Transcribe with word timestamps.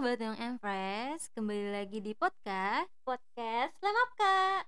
Sobat 0.00 0.16
yang 0.16 0.32
Empress, 0.40 1.28
kembali 1.36 1.76
lagi 1.76 2.00
di 2.00 2.16
podcast. 2.16 2.88
Podcast 3.04 3.76
Lemap 3.84 4.10
Kak. 4.16 4.64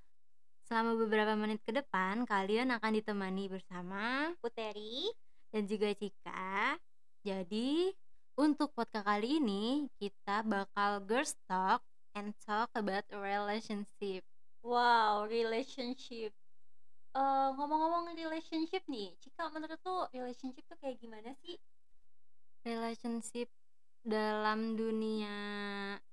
Selama 0.69 0.93
beberapa 0.93 1.32
menit 1.41 1.64
ke 1.64 1.73
depan, 1.73 2.29
kalian 2.29 2.69
akan 2.77 3.01
ditemani 3.01 3.48
bersama 3.48 4.29
Puteri 4.45 5.09
dan 5.48 5.64
juga 5.64 5.89
Cika. 5.96 6.77
Jadi, 7.25 7.96
untuk 8.37 8.77
podcast 8.77 9.09
kali 9.09 9.41
ini, 9.41 9.89
kita 9.96 10.45
bakal 10.45 11.00
girls 11.00 11.33
talk 11.49 11.80
and 12.12 12.37
talk 12.45 12.69
about 12.77 13.09
relationship. 13.09 14.29
Wow, 14.61 15.25
relationship. 15.25 16.37
Eh, 17.17 17.49
Ngomong-ngomong 17.57 18.12
relationship 18.12 18.85
nih 18.85 19.17
Cika 19.17 19.49
menurut 19.49 19.80
tuh 19.80 20.12
relationship 20.12 20.69
tuh 20.69 20.77
kayak 20.77 21.01
gimana 21.01 21.33
sih? 21.41 21.56
Relationship 22.69 23.48
dalam 24.02 24.74
dunia 24.74 25.37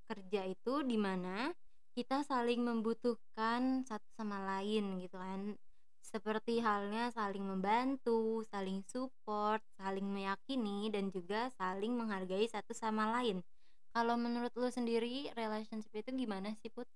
kerja 0.09 0.41
itu 0.45 0.73
di 0.85 0.97
mana 0.97 1.53
kita 1.97 2.21
saling 2.25 2.61
membutuhkan 2.63 3.83
satu 3.85 4.07
sama 4.17 4.37
lain 4.45 5.01
gitu 5.03 5.17
kan 5.17 5.57
seperti 5.99 6.57
halnya 6.63 7.11
saling 7.13 7.45
membantu, 7.45 8.41
saling 8.49 8.81
support, 8.87 9.61
saling 9.77 10.07
meyakini 10.09 10.89
dan 10.89 11.11
juga 11.13 11.51
saling 11.53 11.93
menghargai 11.93 12.49
satu 12.49 12.73
sama 12.73 13.13
lain. 13.19 13.45
Kalau 13.93 14.15
menurut 14.17 14.53
lu 14.57 14.69
sendiri 14.73 15.29
relationship 15.37 15.93
itu 15.93 16.09
gimana 16.13 16.53
sih 16.61 16.69
Put? 16.73 16.87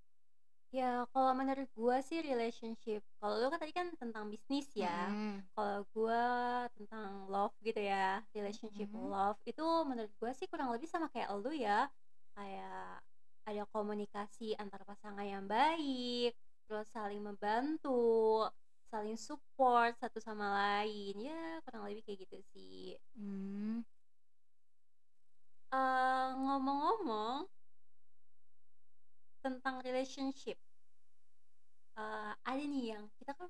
Ya 0.74 1.06
kalau 1.14 1.38
menurut 1.38 1.70
gua 1.78 2.02
sih 2.02 2.18
relationship 2.26 3.06
Kalau 3.22 3.36
lu 3.38 3.46
kan 3.54 3.62
tadi 3.62 3.74
kan 3.78 3.94
tentang 4.02 4.26
bisnis 4.34 4.66
ya 4.74 5.14
Mm, 5.14 5.46
Kalau 5.54 5.86
gua 5.94 6.22
tentang 6.74 7.30
love 7.30 7.54
gitu 7.62 7.78
ya 7.78 8.26
Relationship 8.34 8.90
Mhm. 8.90 9.06
love 9.14 9.38
Itu 9.46 9.62
menurut 10.04 10.20
gua 10.20 10.36
sih 10.36 10.52
kurang 10.52 10.68
lebih 10.76 10.92
sama 10.92 11.08
kayak 11.08 11.32
lu 11.40 11.56
ya. 11.56 11.88
Kayak 12.36 13.00
ada 13.48 13.64
komunikasi 13.72 14.52
antar 14.60 14.84
pasangan 14.84 15.24
yang 15.24 15.48
baik 15.48 16.36
Terus 16.68 16.92
saling 16.92 17.24
membantu 17.24 18.44
Saling 18.92 19.16
support 19.16 19.96
satu 19.96 20.20
sama 20.20 20.52
lain. 20.52 21.24
Ya 21.24 21.64
kurang 21.64 21.88
lebih 21.88 22.04
kayak 22.04 22.28
gitu 22.28 22.38
sih. 22.52 23.00
Mm. 23.16 23.88
Eh, 25.72 26.28
Ngomong-ngomong 26.36 27.48
Tentang 29.40 29.80
relationship 29.88 30.60
eh, 31.96 32.32
Ada 32.44 32.60
nih 32.60 32.92
yang 32.92 33.08
kita 33.16 33.32
kan 33.40 33.48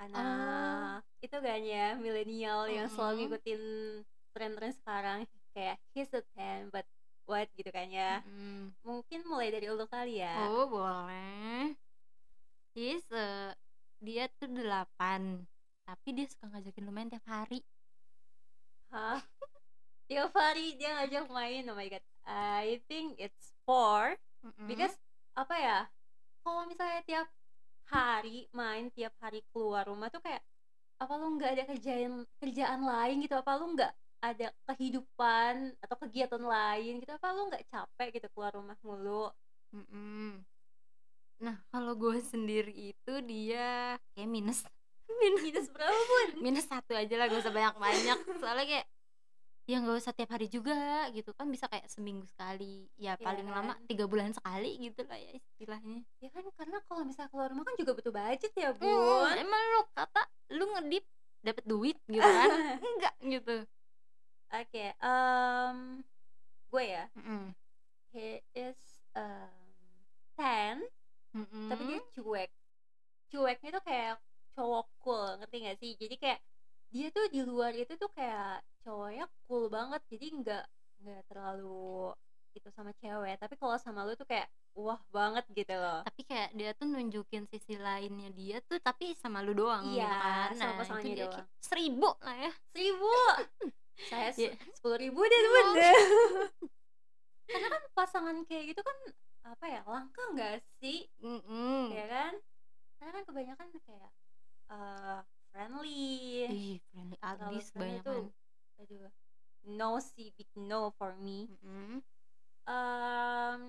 anak 0.00 1.04
itu 1.20 1.36
kan 1.36 1.60
ya 1.60 1.92
milenial 2.00 2.64
yang 2.72 2.88
selalu 2.88 3.28
ngikutin 3.28 3.60
tren-tren 4.32 4.72
sekarang 4.72 5.28
kayak 5.52 5.76
he's 5.92 6.10
a 6.14 6.22
ten 6.34 6.70
but 6.70 6.86
what? 7.26 7.46
Gitu 7.54 7.70
kan 7.70 7.86
ya. 7.88 8.22
Mm. 8.26 8.74
mungkin 8.82 9.20
mulai 9.26 9.50
dari 9.54 9.66
lu 9.70 9.86
kali 9.86 10.18
ya. 10.22 10.50
Oh 10.50 10.66
boleh. 10.66 11.74
He's 12.74 13.04
a- 13.10 13.54
dia 14.00 14.26
tuh 14.40 14.48
delapan 14.48 15.44
tapi 15.84 16.08
dia 16.14 16.26
suka 16.30 16.46
ngajakin 16.48 16.86
lu 16.86 16.92
main 16.94 17.10
tiap 17.10 17.26
hari. 17.26 17.60
Hah? 18.90 19.20
tiap 20.10 20.34
hari 20.34 20.74
dia 20.74 20.94
ngajak 20.98 21.26
main 21.30 21.62
oh 21.70 21.76
my 21.76 21.86
god. 21.86 22.02
I 22.26 22.78
think 22.86 23.18
it's 23.18 23.54
four 23.66 24.14
Mm-mm. 24.42 24.66
because 24.70 24.94
apa 25.34 25.54
ya 25.54 25.78
kalau 26.42 26.66
misalnya 26.66 27.02
tiap 27.06 27.28
hari 27.90 28.46
main 28.54 28.90
tiap 28.94 29.14
hari 29.18 29.42
keluar 29.50 29.86
rumah 29.86 30.10
tuh 30.10 30.22
kayak 30.22 30.42
apa 31.00 31.12
lu 31.16 31.38
nggak 31.38 31.50
ada 31.58 31.64
kerjaan 31.70 32.22
kerjaan 32.38 32.82
lain 32.82 33.22
gitu? 33.22 33.34
Apa 33.38 33.58
lu 33.58 33.74
nggak 33.74 33.92
ada 34.20 34.46
kehidupan 34.68 35.74
atau 35.80 35.96
kegiatan 35.96 36.40
lain 36.40 37.00
gitu 37.00 37.12
apa 37.12 37.32
lu 37.32 37.48
nggak 37.48 37.64
capek 37.66 38.08
gitu 38.16 38.26
keluar 38.32 38.52
rumah 38.52 38.76
mulu? 38.80 39.32
Mm-mm. 39.72 40.44
Nah 41.40 41.56
kalau 41.68 41.96
gue 41.96 42.20
sendiri 42.20 42.72
itu 42.92 43.12
dia 43.24 43.96
kayak 44.12 44.28
minus. 44.28 44.60
Minus 45.08 45.40
minus 45.46 45.66
berapa 45.72 45.88
pun? 45.96 46.26
Minus 46.44 46.66
satu 46.68 46.92
aja 46.92 47.14
lah 47.16 47.26
gak 47.26 47.40
usah 47.40 47.52
banyak 47.52 47.74
banyak 47.76 48.18
soalnya 48.38 48.66
kayak 48.68 48.86
ya 49.64 49.78
nggak 49.78 50.02
usah 50.02 50.10
tiap 50.10 50.30
hari 50.34 50.50
juga 50.50 50.74
gitu. 51.10 51.30
Kan 51.32 51.46
bisa 51.48 51.64
kayak 51.66 51.86
seminggu 51.86 52.26
sekali. 52.26 52.90
Ya 52.98 53.14
Iya 53.14 53.24
paling 53.24 53.48
lama 53.48 53.72
kan? 53.72 53.86
tiga 53.86 54.04
bulan 54.04 54.34
sekali 54.34 54.76
gitu 54.78 55.00
lah 55.06 55.16
ya 55.16 55.32
istilahnya. 55.32 55.98
Ya 56.20 56.28
kan? 56.28 56.44
Karena 56.54 56.78
kalau 56.84 57.02
misalnya 57.06 57.30
keluar 57.32 57.48
rumah 57.54 57.64
kan 57.64 57.76
juga 57.78 57.92
butuh 57.94 58.12
budget 58.12 58.52
ya 58.52 58.70
Mm, 58.70 58.78
bun. 58.78 59.34
emang 59.38 59.62
lu 59.72 59.82
kata 59.94 60.22
lu 60.50 60.64
ngedip 60.76 61.04
dapet 61.40 61.64
duit 61.64 61.96
gitu 62.04 62.20
kan? 62.20 62.48
Enggak 62.84 63.14
gitu 63.22 63.56
oke 64.50 64.84
em 64.98 65.76
gue 66.70 66.84
ya. 66.86 67.04
Mm-mm. 67.14 67.50
he 68.10 68.26
is 68.52 68.78
um, 69.12 69.50
ten 70.34 70.82
Mm-mm. 71.30 71.66
tapi 71.66 71.82
dia 71.88 72.00
cuek. 72.12 72.50
Cueknya 73.30 73.70
tuh 73.72 73.84
kayak 73.84 74.14
cowok 74.54 74.86
cool 74.98 75.26
ngerti 75.38 75.56
gak 75.62 75.78
sih? 75.78 75.92
Jadi 75.94 76.14
kayak 76.16 76.40
dia 76.90 77.06
tuh 77.10 77.30
di 77.30 77.40
luar 77.42 77.70
itu 77.72 77.94
tuh 77.94 78.10
kayak 78.10 78.62
cowoknya 78.82 79.26
cool 79.46 79.70
banget. 79.70 80.02
Jadi 80.10 80.26
nggak 80.42 80.64
nggak 81.00 81.22
terlalu 81.30 82.10
itu 82.52 82.66
sama 82.74 82.90
cewek. 82.98 83.38
Tapi 83.38 83.54
kalau 83.54 83.78
sama 83.78 84.02
lu 84.02 84.14
tuh 84.14 84.26
kayak 84.26 84.50
wah 84.74 84.98
banget 85.10 85.46
gitu 85.54 85.74
loh. 85.74 86.02
Tapi 86.02 86.22
kayak 86.26 86.50
dia 86.54 86.70
tuh 86.74 86.86
nunjukin 86.86 87.46
sisi 87.46 87.78
lainnya 87.78 88.30
dia 88.30 88.58
tuh 88.62 88.78
tapi 88.78 89.14
sama 89.14 89.42
lu 89.42 89.54
doang 89.54 89.86
gitu 89.86 90.02
Iya, 90.02 90.10
kan? 90.10 90.50
sama 90.58 90.66
nah, 90.66 90.78
pasangannya 90.82 91.14
doang. 91.26 91.46
seribu 91.62 92.10
lah 92.18 92.36
ya. 92.38 92.52
Seribu 92.74 93.06
saya 94.08 94.30
Iya. 94.32 94.52
sepuluh 94.72 94.96
ribu 94.96 95.20
deh 95.20 95.40
bun 95.44 95.66
Oh. 95.66 95.74
karena 97.50 97.66
kan 97.68 97.82
pasangan 97.92 98.36
kayak 98.46 98.72
gitu 98.72 98.80
kan 98.80 98.96
apa 99.42 99.64
ya 99.66 99.80
langka 99.82 100.22
nggak 100.32 100.62
sih? 100.78 101.10
Mm-mm. 101.18 101.90
ya 101.90 102.06
kan? 102.06 102.32
Karena 102.96 103.10
kan 103.12 103.24
kebanyakan 103.26 103.66
kayak 103.82 104.12
eh 104.70 105.20
friendly. 105.50 106.46
Ih 106.46 106.76
friendly 106.88 107.16
abis 107.18 107.74
banyak 107.74 108.00
tuh 108.06 108.30
aduh 108.78 109.10
no 109.66 109.98
sih 109.98 110.30
big 110.38 110.48
no 110.56 110.94
for 110.94 111.12
me. 111.18 111.50
Mm-mm. 111.60 111.98
um 112.64 113.62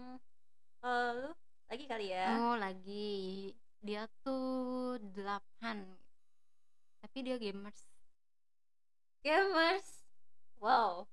kalau 0.77 1.09
lu 1.17 1.31
lagi 1.67 1.85
kali 1.87 2.13
ya. 2.13 2.37
Oh 2.37 2.55
lagi. 2.55 3.49
Dia 3.81 4.05
tuh 4.21 5.01
delapan. 5.01 5.81
Tapi 7.01 7.17
dia 7.25 7.41
gamers. 7.41 7.89
Gamers 9.21 10.00
wow. 10.61 11.03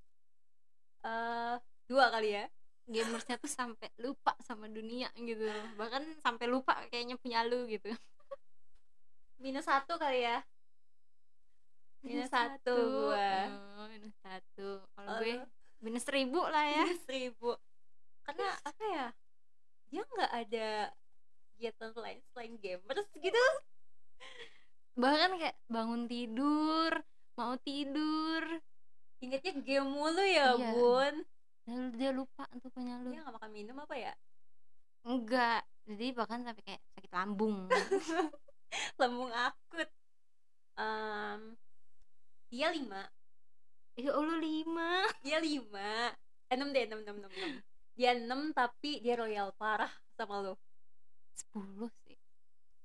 Eh 1.03 1.57
dua 1.89 2.13
kali 2.13 2.37
ya? 2.37 2.45
Gamersnya 2.89 3.37
tuh 3.37 3.53
sampai 3.53 3.89
lupa 4.01 4.33
sama 4.45 4.69
dunia 4.69 5.09
gitu. 5.17 5.45
Bahkan 5.77 6.25
sampai 6.25 6.47
lupa 6.49 6.77
kayaknya 6.89 7.17
punya 7.21 7.45
lu 7.45 7.65
gitu. 7.69 7.91
Minus 9.43 9.69
satu 9.69 9.97
kali 9.97 10.25
ya? 10.25 10.41
Minus 12.01 12.31
satu. 12.31 12.77
gua. 13.11 13.33
Oh, 13.81 13.87
minus 13.91 14.17
satu. 14.23 14.69
Kalau 14.95 15.09
Oh, 15.09 15.19
gue 15.21 15.37
minus 15.83 16.05
seribu 16.07 16.41
lah 16.47 16.65
ya. 16.65 16.85
Minus 16.87 17.03
seribu. 17.05 17.51
Karena 18.25 18.47
apa 18.63 18.85
ya? 18.89 19.07
Dia 19.89 20.03
nggak 20.05 20.33
ada 20.33 20.69
kegiatan 21.57 21.91
lain 21.97 22.21
selain 22.33 22.55
gamers 22.61 23.09
gitu. 23.19 23.45
Bahkan 24.99 25.31
kayak 25.39 25.57
bangun 25.71 26.11
tidur 26.11 26.93
mau 27.39 27.55
tidur 27.63 28.43
ingetnya 29.19 29.53
game 29.61 29.89
mulu 29.89 30.23
ya 30.23 30.55
Iya. 30.55 30.71
bun. 30.73 31.15
Lalu 31.69 31.87
dia 31.97 32.11
lupa 32.11 32.45
tuh 32.59 32.71
punya 32.73 32.97
lu. 33.03 33.13
Dia 33.13 33.21
nggak 33.23 33.35
makan 33.37 33.51
minum 33.53 33.77
apa 33.77 33.95
ya? 33.95 34.13
Enggak. 35.05 35.63
Jadi 35.85 36.07
bahkan 36.13 36.45
sampai 36.45 36.63
kayak 36.65 36.83
sakit 36.97 37.13
lambung. 37.13 37.69
Lambung 39.01 39.33
akut. 39.33 39.89
Em, 40.77 41.41
dia 42.49 42.69
lima. 42.69 43.09
Ya 43.97 44.13
allah 44.13 44.39
lima. 44.39 45.09
Dia 45.25 45.41
lima. 45.41 46.13
Enam 46.49 46.71
deh 46.71 46.85
enam 46.85 47.01
enam 47.03 47.17
enam 47.19 47.33
enam. 47.33 47.53
Dia 47.97 48.11
enam 48.15 48.41
tapi 48.53 49.01
dia 49.01 49.17
royal 49.17 49.51
parah 49.57 49.91
sama 50.15 50.41
lo 50.41 50.55
sepuluh 51.35 51.91
sih. 52.05 52.17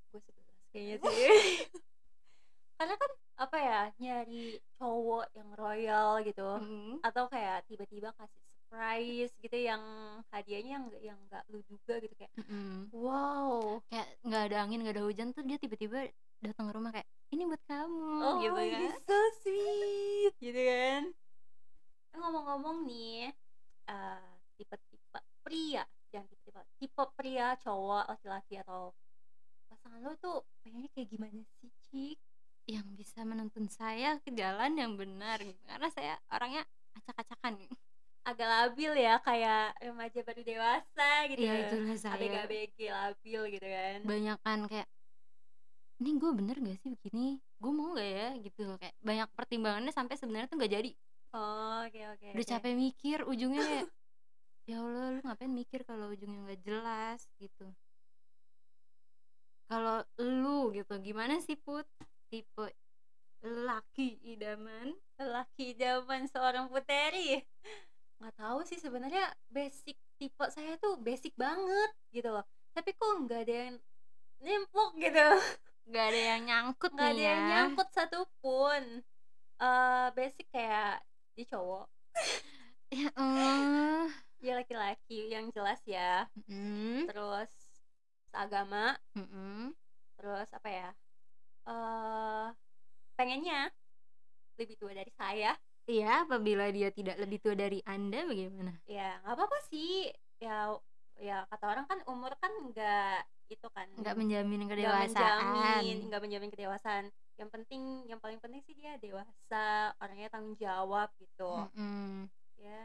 Gue 0.09 0.19
sebelas 0.21 0.57
kayaknya 0.71 0.95
sih. 1.03 1.67
Karena 2.79 2.95
kan 2.97 3.11
apa 3.33 3.57
ya 3.57 3.81
nyari 3.97 4.61
cowok 4.77 5.25
yang 5.33 5.49
royal 5.57 6.09
gitu. 6.21 6.49
Mm. 6.61 7.01
atau 7.01 7.25
kayak 7.27 7.65
tiba-tiba 7.65 8.13
kasih 8.13 8.41
surprise 8.45 9.33
gitu 9.41 9.57
yang 9.57 9.83
hadiahnya 10.33 10.71
yang 10.81 10.85
yang 11.13 11.19
nggak 11.29 11.43
lu 11.53 11.61
juga 11.69 12.01
gitu 12.01 12.13
kayak 12.17 12.33
Mm-mm. 12.41 12.89
wow. 12.93 13.77
Kayak 13.89 14.07
nggak 14.25 14.43
ada 14.49 14.57
angin 14.65 14.79
nggak 14.81 14.95
ada 14.97 15.05
hujan 15.05 15.29
tuh 15.33 15.45
dia 15.45 15.57
tiba-tiba 15.61 16.09
datang 16.41 16.69
ke 16.69 16.73
rumah 16.73 16.91
kayak 16.91 17.07
ini 17.33 17.43
buat 17.49 17.63
kamu 17.69 18.09
oh 18.21 18.33
gitu 18.41 18.53
kan. 18.57 18.93
so 19.05 19.17
sweet. 19.41 20.33
Gitu 20.41 20.61
kan. 20.61 21.01
Eh, 22.13 22.17
ngomong-ngomong 22.17 22.85
nih 22.85 23.33
eh, 23.89 24.29
tipe-tipe 24.57 25.19
pria 25.41 25.83
jangan 26.13 26.29
tipe-tipe 26.29 26.61
tipe 26.77 27.03
pria 27.17 27.57
cowok 27.57 28.05
laki-laki 28.09 28.61
atau 28.61 28.93
pasangan 29.69 30.01
lo 30.05 30.13
tuh 30.21 30.45
pengennya 30.61 30.89
kayak 30.93 31.09
gimana 31.09 31.41
sih 31.57 31.69
cik 31.89 32.17
yang 32.63 32.87
bisa 32.95 33.21
menuntun 33.23 33.67
saya 33.67 34.17
ke 34.23 34.31
jalan 34.31 34.71
yang 34.79 34.95
benar 34.95 35.35
gitu. 35.39 35.59
karena 35.67 35.87
saya 35.91 36.15
orangnya 36.31 36.63
acak-acakan 36.95 37.59
agak 38.23 38.47
labil 38.47 38.91
ya 38.95 39.19
kayak 39.19 39.75
remaja 39.83 40.19
baru 40.23 40.41
dewasa 40.41 41.09
gitu 41.27 41.43
Iya, 41.43 41.53
itulah 41.67 41.97
saya. 41.99 42.15
ABG-ABG 42.15 42.77
labil 42.87 43.41
gitu 43.51 43.67
kan 43.67 43.97
Banyakan 44.07 44.59
kayak 44.71 44.87
ini 45.99 46.09
gue 46.15 46.31
bener 46.31 46.55
gak 46.59 46.79
sih 46.79 46.89
begini? 46.95 47.39
Gue 47.59 47.71
mau 47.71 47.91
gak 47.95 48.07
ya 48.07 48.29
gitu 48.39 48.63
loh 48.63 48.75
kayak 48.75 48.95
banyak 48.99 49.27
pertimbangannya 49.35 49.91
sampai 49.91 50.15
sebenarnya 50.15 50.47
tuh 50.47 50.57
nggak 50.59 50.71
jadi. 50.71 50.91
oh 51.35 51.83
oke 51.83 52.01
oke 52.15 52.27
Udah 52.31 52.43
oke. 52.43 52.51
capek 52.55 52.73
mikir 52.75 53.17
ujungnya 53.23 53.61
kayak 53.61 53.87
ya 54.71 54.75
Allah 54.79 55.05
lu 55.11 55.19
ngapain 55.19 55.51
mikir 55.51 55.83
kalau 55.83 56.07
ujungnya 56.07 56.39
nggak 56.47 56.61
jelas 56.63 57.27
gitu. 57.39 57.67
Kalau 59.67 60.03
lu 60.19 60.71
gitu 60.71 60.93
gimana 60.99 61.39
sih 61.39 61.55
Put? 61.55 61.87
Tipe 62.33 62.65
laki 63.45 64.17
idaman? 64.25 64.97
laki 65.21 65.77
zaman 65.77 66.25
seorang 66.25 66.65
puteri 66.65 67.37
nggak 68.17 68.33
tahu 68.33 68.65
sih 68.65 68.81
sebenarnya 68.81 69.29
basic 69.47 69.93
tipe 70.17 70.41
saya 70.49 70.73
tuh 70.81 70.97
basic 70.97 71.37
banget 71.37 71.93
gitu 72.09 72.33
loh 72.33 72.41
tapi 72.73 72.97
kok 72.97 73.21
nggak 73.21 73.45
ada 73.45 73.53
yang 73.69 73.75
nimplok 74.41 74.97
gitu 74.97 75.27
Gak 75.83 76.15
ada 76.15 76.21
yang 76.33 76.41
nyangkut 76.47 76.91
nggak 76.95 77.11
ada 77.11 77.13
nih 77.13 77.25
yang 77.27 77.41
ya. 77.43 77.49
nyangkut 77.53 77.87
satupun 77.91 78.83
eh 79.59 80.07
basic 80.15 80.47
kayak 80.49 81.03
di 81.37 81.43
cowok 81.45 81.85
Ya 82.89 83.09
Allah. 83.13 84.09
dia 84.39 84.53
laki-laki 84.57 85.29
yang 85.29 85.53
jelas 85.53 85.83
ya 85.85 86.25
Mm-mm. 86.39 87.05
terus 87.05 87.51
seagama 88.31 88.95
Mm-mm. 89.13 89.75
terus 90.17 90.47
apa 90.49 90.69
ya 90.71 90.89
eh 91.63 92.47
pengennya 93.13 93.69
lebih 94.57 94.75
tua 94.77 94.93
dari 94.93 95.11
saya 95.13 95.53
Iya, 95.83 96.23
apabila 96.23 96.71
dia 96.71 96.95
tidak 96.95 97.19
lebih 97.19 97.43
tua 97.43 97.59
dari 97.59 97.83
Anda 97.83 98.23
bagaimana? 98.23 98.71
ya 98.87 99.19
nggak 99.19 99.35
apa-apa 99.35 99.59
sih 99.67 100.07
ya 100.39 100.71
ya 101.19 101.43
kata 101.45 101.65
orang 101.67 101.85
kan 101.85 101.99
umur 102.07 102.31
kan 102.39 102.51
nggak 102.71 103.19
itu 103.51 103.67
kan 103.69 103.91
Nggak 103.99 104.15
menjamin 104.15 104.63
nggak 104.63 104.79
kedewasaan. 104.79 105.43
menjamin 105.43 105.97
nggak 106.07 106.21
menjamin 106.23 106.51
kedewasaan 106.51 107.05
yang 107.35 107.49
penting 107.51 107.81
yang 108.07 108.17
paling 108.17 108.39
penting 108.39 108.63
sih 108.63 108.73
dia 108.73 108.95
dewasa 108.95 109.91
orangnya 109.99 110.31
tanggung 110.31 110.55
jawab 110.55 111.11
gitu 111.19 111.67
Mm-mm. 111.75 112.31
ya 112.57 112.83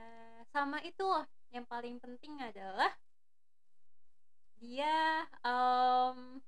sama 0.51 0.83
itu 0.83 1.07
yang 1.55 1.63
paling 1.65 2.03
penting 2.03 2.35
adalah 2.43 2.91
dia 4.59 5.23
em 5.47 6.43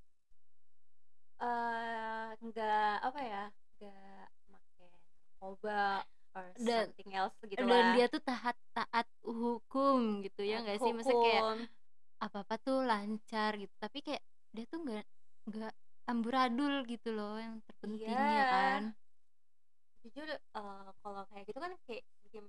eh, 1.41 2.27
nggak 2.41 2.93
apa 3.07 3.21
ya 3.25 3.43
nggak 3.77 4.27
make 4.49 4.69
narkoba 4.79 6.05
or 6.37 6.45
Dan- 6.57 6.93
something 6.93 7.11
else 7.11 7.37
gitu 7.43 7.59
Dan 7.59 7.69
lah 7.69 7.97
dia 7.97 8.07
tuh 8.07 8.23
taat 8.23 8.57
taat 8.71 9.07
hukum 9.25 10.21
gitu 10.23 10.43
ya 10.45 10.63
nggak 10.63 10.79
sih? 10.79 10.93
Maksudnya 10.93 11.25
kayak 11.25 11.45
apa 12.21 12.39
apa 12.45 12.55
tuh 12.61 12.79
lancar 12.85 13.51
gitu. 13.57 13.73
Tapi 13.81 13.99
kayak 14.05 14.23
dia 14.53 14.65
tuh 14.69 14.79
nggak 14.85 15.05
nggak 15.49 15.75
amburadul 16.07 16.75
gitu 16.85 17.09
loh 17.15 17.39
yang 17.39 17.59
terpenting 17.67 18.11
ya 18.11 18.15
Iya. 18.15 18.45
kan. 18.47 18.83
jujur 20.01 20.29
eh, 20.33 20.89
kalau 21.05 21.23
kayak 21.29 21.45
gitu 21.45 21.59
kan 21.61 21.73
kayak 21.85 22.05
bikin 22.25 22.45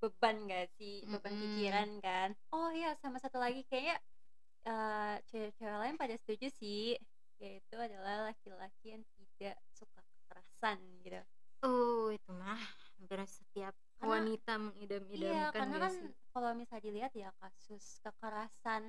beban 0.00 0.36
gak 0.48 0.66
sih 0.80 1.04
beban 1.04 1.36
Mm-mm. 1.36 1.42
pikiran 1.42 1.88
kan 2.00 2.28
oh 2.48 2.72
iya 2.72 2.96
sama 2.96 3.20
satu 3.20 3.36
lagi 3.36 3.60
kayaknya 3.68 4.00
eh, 4.64 5.14
cewek-cewek 5.28 5.78
lain 5.84 5.96
pada 6.00 6.14
setuju 6.16 6.48
sih 6.48 6.96
yaitu 7.38 7.74
adalah 7.74 8.26
laki-laki 8.26 8.94
yang 8.94 9.02
tidak 9.14 9.56
suka 9.70 10.00
kekerasan 10.02 10.78
gitu. 11.00 11.20
Oh 11.62 12.10
itu 12.10 12.30
mah 12.30 12.58
hampir 12.94 13.18
setiap 13.24 13.74
Karena- 13.98 14.10
wanita 14.14 14.52
iya 14.52 14.62
mengidam-idamkan 14.62 15.50
karena 15.54 15.66
nggak 15.68 15.82
kan 15.82 15.92
sih? 15.94 16.10
kalau 16.30 16.50
misalnya 16.54 16.84
dilihat 16.86 17.12
ya 17.14 17.30
kasus 17.38 17.84
kekerasan 17.98 18.84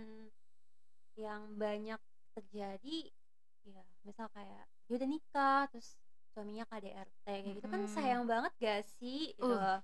yang 1.17 1.41
banyak 1.55 1.97
terjadi 2.33 3.09
ya 3.65 3.83
misal 4.01 4.29
kayak 4.31 4.65
dia 4.85 4.95
udah 4.97 5.09
nikah 5.09 5.61
terus 5.69 5.97
suaminya 6.31 6.63
KDRT 6.65 7.25
kayak 7.25 7.55
gitu 7.57 7.67
kan 7.67 7.81
sayang 7.89 8.23
banget 8.25 8.53
gak 8.57 8.81
sih 8.97 9.33
gitu 9.33 9.49
Uh, 9.49 9.81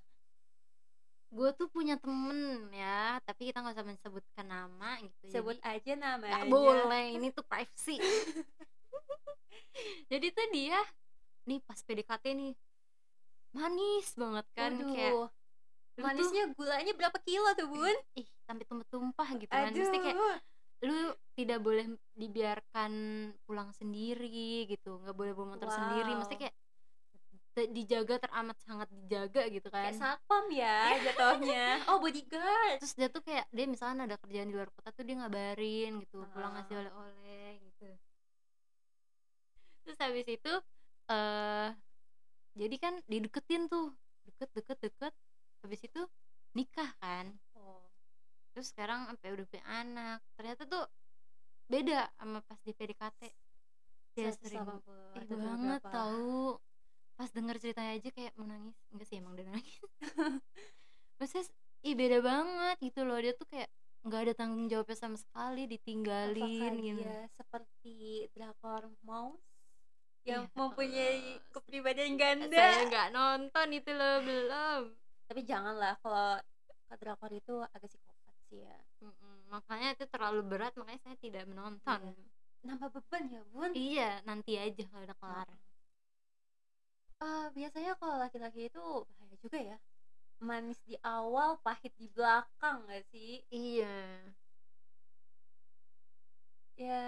gue 1.36 1.50
tuh 1.52 1.68
punya 1.68 2.00
temen 2.00 2.72
ya 2.72 3.20
tapi 3.28 3.52
kita 3.52 3.60
nggak 3.60 3.76
usah 3.76 3.84
menyebutkan 3.84 4.46
nama 4.48 4.90
gitu. 5.04 5.24
Sebut 5.28 5.60
jadi 5.60 5.76
aja 5.76 5.92
namanya. 6.00 6.32
nggak 6.40 6.48
boleh 6.48 7.06
ini 7.12 7.28
tuh 7.36 7.44
privacy. 7.44 8.00
Jadi 10.12 10.32
tuh 10.32 10.48
dia 10.56 10.80
nih 11.46 11.60
pas 11.62 11.76
PDKT 11.76 12.26
nih 12.32 12.54
manis 13.52 14.08
banget 14.16 14.46
kan 14.56 14.72
kayak 14.76 15.12
Waduh, 15.16 15.28
lu 15.96 16.00
tuh 16.00 16.04
manisnya 16.04 16.44
gulanya 16.56 16.94
berapa 16.96 17.18
kilo 17.24 17.50
tuh 17.56 17.68
bun? 17.68 17.98
ih 18.16 18.28
sampai 18.48 18.64
tumpah-tumpah 18.68 19.28
gitu 19.36 19.52
kan. 19.52 19.72
Mesti 19.72 19.98
kayak 20.00 20.16
aduh. 20.16 20.38
lu 20.86 21.00
tidak 21.36 21.60
boleh 21.60 21.86
dibiarkan 22.16 22.92
pulang 23.44 23.72
sendiri 23.76 24.68
gitu 24.68 25.00
nggak 25.04 25.16
boleh 25.16 25.32
bawa 25.36 25.56
motor 25.56 25.68
sendiri. 25.72 26.12
Wow. 26.16 26.20
mesti 26.24 26.36
kayak 26.40 26.56
te- 26.56 26.65
dijaga 27.56 28.16
teramat 28.28 28.58
sangat 28.68 28.92
dijaga 28.92 29.48
gitu 29.48 29.68
kan. 29.72 29.88
Kayak 29.88 30.00
satpam 30.00 30.46
ya 30.52 31.00
jatuhnya. 31.00 31.66
Oh 31.88 32.04
bodyguard. 32.04 32.84
Terus 32.84 32.94
dia 33.00 33.08
tuh 33.08 33.24
kayak 33.24 33.48
dia 33.56 33.66
misalnya 33.66 34.04
ada 34.12 34.18
kerjaan 34.20 34.52
di 34.52 34.56
luar 34.60 34.68
kota 34.76 34.92
tuh 34.92 35.08
dia 35.08 35.16
ngabarin 35.16 36.04
gitu 36.04 36.28
pulang 36.36 36.52
Ah. 36.52 36.60
ngasih 36.60 36.76
oleh-oleh 36.84 37.52
gitu. 37.64 37.88
Terus 39.88 39.98
habis 40.04 40.28
itu 40.28 40.54
eh 41.08 41.70
jadi 42.56 42.76
kan 42.80 42.94
dideketin 43.08 43.72
tuh 43.72 43.96
deket 44.28 44.50
deket 44.52 44.78
deket. 44.84 45.14
Habis 45.64 45.82
itu 45.88 46.02
nikah 46.56 46.92
kan. 47.00 47.32
Oh, 47.56 47.84
terus 48.52 48.76
sekarang 48.76 49.08
sampai 49.08 49.32
udah 49.32 49.46
punya 49.48 49.66
anak. 49.68 50.20
Ternyata 50.36 50.68
tuh 50.68 50.84
beda 51.66 52.12
sama 52.20 52.44
pas 52.46 52.60
di 52.62 52.72
PDKT 52.76 53.22
dia 54.16 54.32
sering 54.32 54.64
180 54.64 55.18
ih 55.18 55.26
atau 55.28 55.36
banget 55.36 55.82
tahu 55.84 56.40
pas 57.16 57.30
denger 57.32 57.56
ceritanya 57.64 57.92
aja 57.98 58.10
kayak 58.12 58.32
mau 58.38 58.48
nangis. 58.48 58.76
Enggak 58.92 59.08
sih 59.10 59.18
emang 59.20 59.34
udah 59.36 59.46
nangis. 59.50 59.76
Maksudnya 61.20 61.46
ih 61.86 61.96
beda 61.96 62.20
banget 62.22 62.76
gitu 62.84 63.02
loh. 63.08 63.18
Dia 63.20 63.34
tuh 63.34 63.48
kayak 63.48 63.70
nggak 64.06 64.22
ada 64.30 64.34
tanggung 64.38 64.70
jawabnya 64.70 64.98
sama 64.98 65.18
sekali 65.18 65.66
ditinggalin 65.66 66.38
apakah 66.38 66.78
gitu. 66.78 67.02
dia 67.02 67.18
seperti 67.34 67.96
drakor 68.38 68.84
mouse 69.02 69.42
yang 70.26 70.46
Iya, 70.46 70.54
mempunyai 70.54 71.18
eh, 71.34 71.38
kepribadian 71.50 72.14
ganda? 72.14 72.54
saya 72.54 72.86
nggak 72.86 73.08
nonton 73.14 73.68
itu 73.74 73.92
loh 73.94 74.16
belum. 74.22 74.82
Tapi 75.26 75.42
janganlah 75.42 75.98
kalau 76.02 76.38
drakor 76.96 77.32
itu 77.34 77.56
agak 77.66 77.90
psikopat 77.90 78.36
sih 78.46 78.62
ya. 78.62 78.78
Mm-mm, 79.02 79.50
makanya 79.50 79.94
itu 79.94 80.06
terlalu 80.06 80.42
berat 80.46 80.74
makanya 80.78 81.02
saya 81.02 81.18
tidak 81.18 81.44
menonton. 81.46 82.00
Iya. 82.06 82.26
nambah 82.66 82.90
beban 82.98 83.24
ya 83.30 83.42
bun. 83.54 83.70
Iya 83.74 84.10
nanti 84.26 84.58
aja 84.58 84.82
kalau 84.90 85.06
udah 85.06 85.18
kelar 85.22 85.50
Eh, 87.24 87.46
biasanya 87.58 87.92
kalau 88.00 88.16
laki-laki 88.24 88.60
itu 88.72 88.80
bahaya 89.16 89.36
juga 89.44 89.58
ya. 89.72 89.78
Manis 90.50 90.80
di 90.90 90.96
awal 91.16 91.52
pahit 91.66 91.94
di 92.02 92.08
belakang 92.16 92.78
gak 92.92 93.04
sih? 93.12 93.32
Iya. 93.52 93.88
Ya 96.76 97.00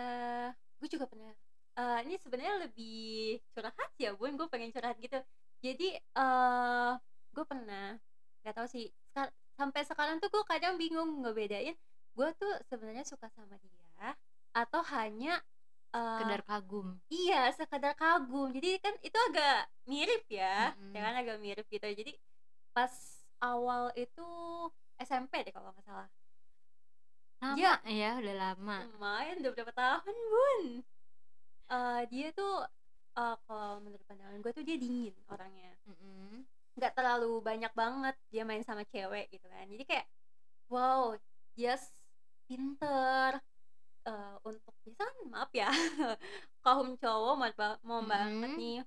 gue 0.80 0.88
juga 0.88 1.06
pernah. 1.10 1.34
Eh, 1.78 1.98
ini 2.08 2.16
sebenarnya 2.18 2.56
lebih 2.68 3.38
curhat 3.54 3.92
ya 4.00 4.16
bun. 4.18 4.34
Gue 4.40 4.48
pengen 4.50 4.72
curhat 4.76 4.96
gitu. 5.00 5.20
Jadi 5.64 5.98
eh 6.00 6.92
gue 7.36 7.46
pernah 7.46 7.98
nggak 8.42 8.56
tahu 8.58 8.68
sih 8.70 8.86
sekar- 9.12 9.34
sampai 9.60 9.82
sekarang 9.86 10.18
tuh 10.24 10.30
gue 10.34 10.44
kadang 10.48 10.74
bingung 10.80 11.22
ngebedain 11.22 11.76
gue 12.18 12.30
tuh 12.40 12.52
sebenarnya 12.70 13.04
suka 13.06 13.28
sama 13.30 13.58
dia 13.62 14.16
atau 14.56 14.82
hanya 14.96 15.38
eh, 15.96 16.20
kedar 16.20 16.42
kagum. 16.44 16.88
iya 17.10 17.52
sekadar 17.58 17.94
kagum. 17.96 18.48
Jadi 18.56 18.68
kan 18.84 18.94
itu 19.04 19.18
agak 19.32 19.56
mirip 19.88 20.24
ya 20.30 20.74
Mm-mm. 20.76 20.92
ya 20.96 21.00
kan 21.06 21.14
agak 21.22 21.38
mirip 21.40 21.66
gitu. 21.72 21.88
Jadi 21.88 22.12
pas 22.76 22.94
awal 23.42 23.94
itu 23.96 24.28
SMP 24.98 25.34
deh 25.46 25.54
kalau 25.54 25.72
nggak 25.74 25.86
salah. 25.86 26.08
Lama 27.38 27.56
Dia- 27.56 27.82
ya 27.86 28.10
udah 28.18 28.36
lama. 28.36 28.78
lumayan 28.98 29.38
udah 29.42 29.52
berapa 29.54 29.74
tahun 29.74 30.16
bun? 30.32 30.62
Eh, 31.70 32.02
dia 32.12 32.28
tuh 32.34 32.54
eh, 33.18 33.36
kalau 33.46 33.82
menurut 33.84 34.04
pandangan 34.08 34.40
gue 34.42 34.52
tuh 34.54 34.64
dia 34.66 34.78
dingin 34.80 35.16
orangnya. 35.30 35.72
Nggak 36.78 36.94
terlalu 36.98 37.42
banyak 37.42 37.74
banget 37.74 38.16
dia 38.30 38.44
main 38.46 38.62
sama 38.66 38.84
cewek 38.86 39.30
gitu 39.34 39.46
kan. 39.50 39.66
Jadi 39.70 39.84
kayak 39.86 40.06
wow 40.70 41.14
dia 41.58 41.74
pinter 42.48 43.38
Eh, 44.08 44.36
untuk 44.48 44.72
biasa 44.88 45.04
kan 45.04 45.16
maaf 45.38 45.52
ya 45.54 45.70
kaum 46.66 46.98
cowok 46.98 47.34
mau, 47.38 47.52
ba- 47.54 47.82
mau 47.86 48.02
banget 48.02 48.52
nih 48.58 48.82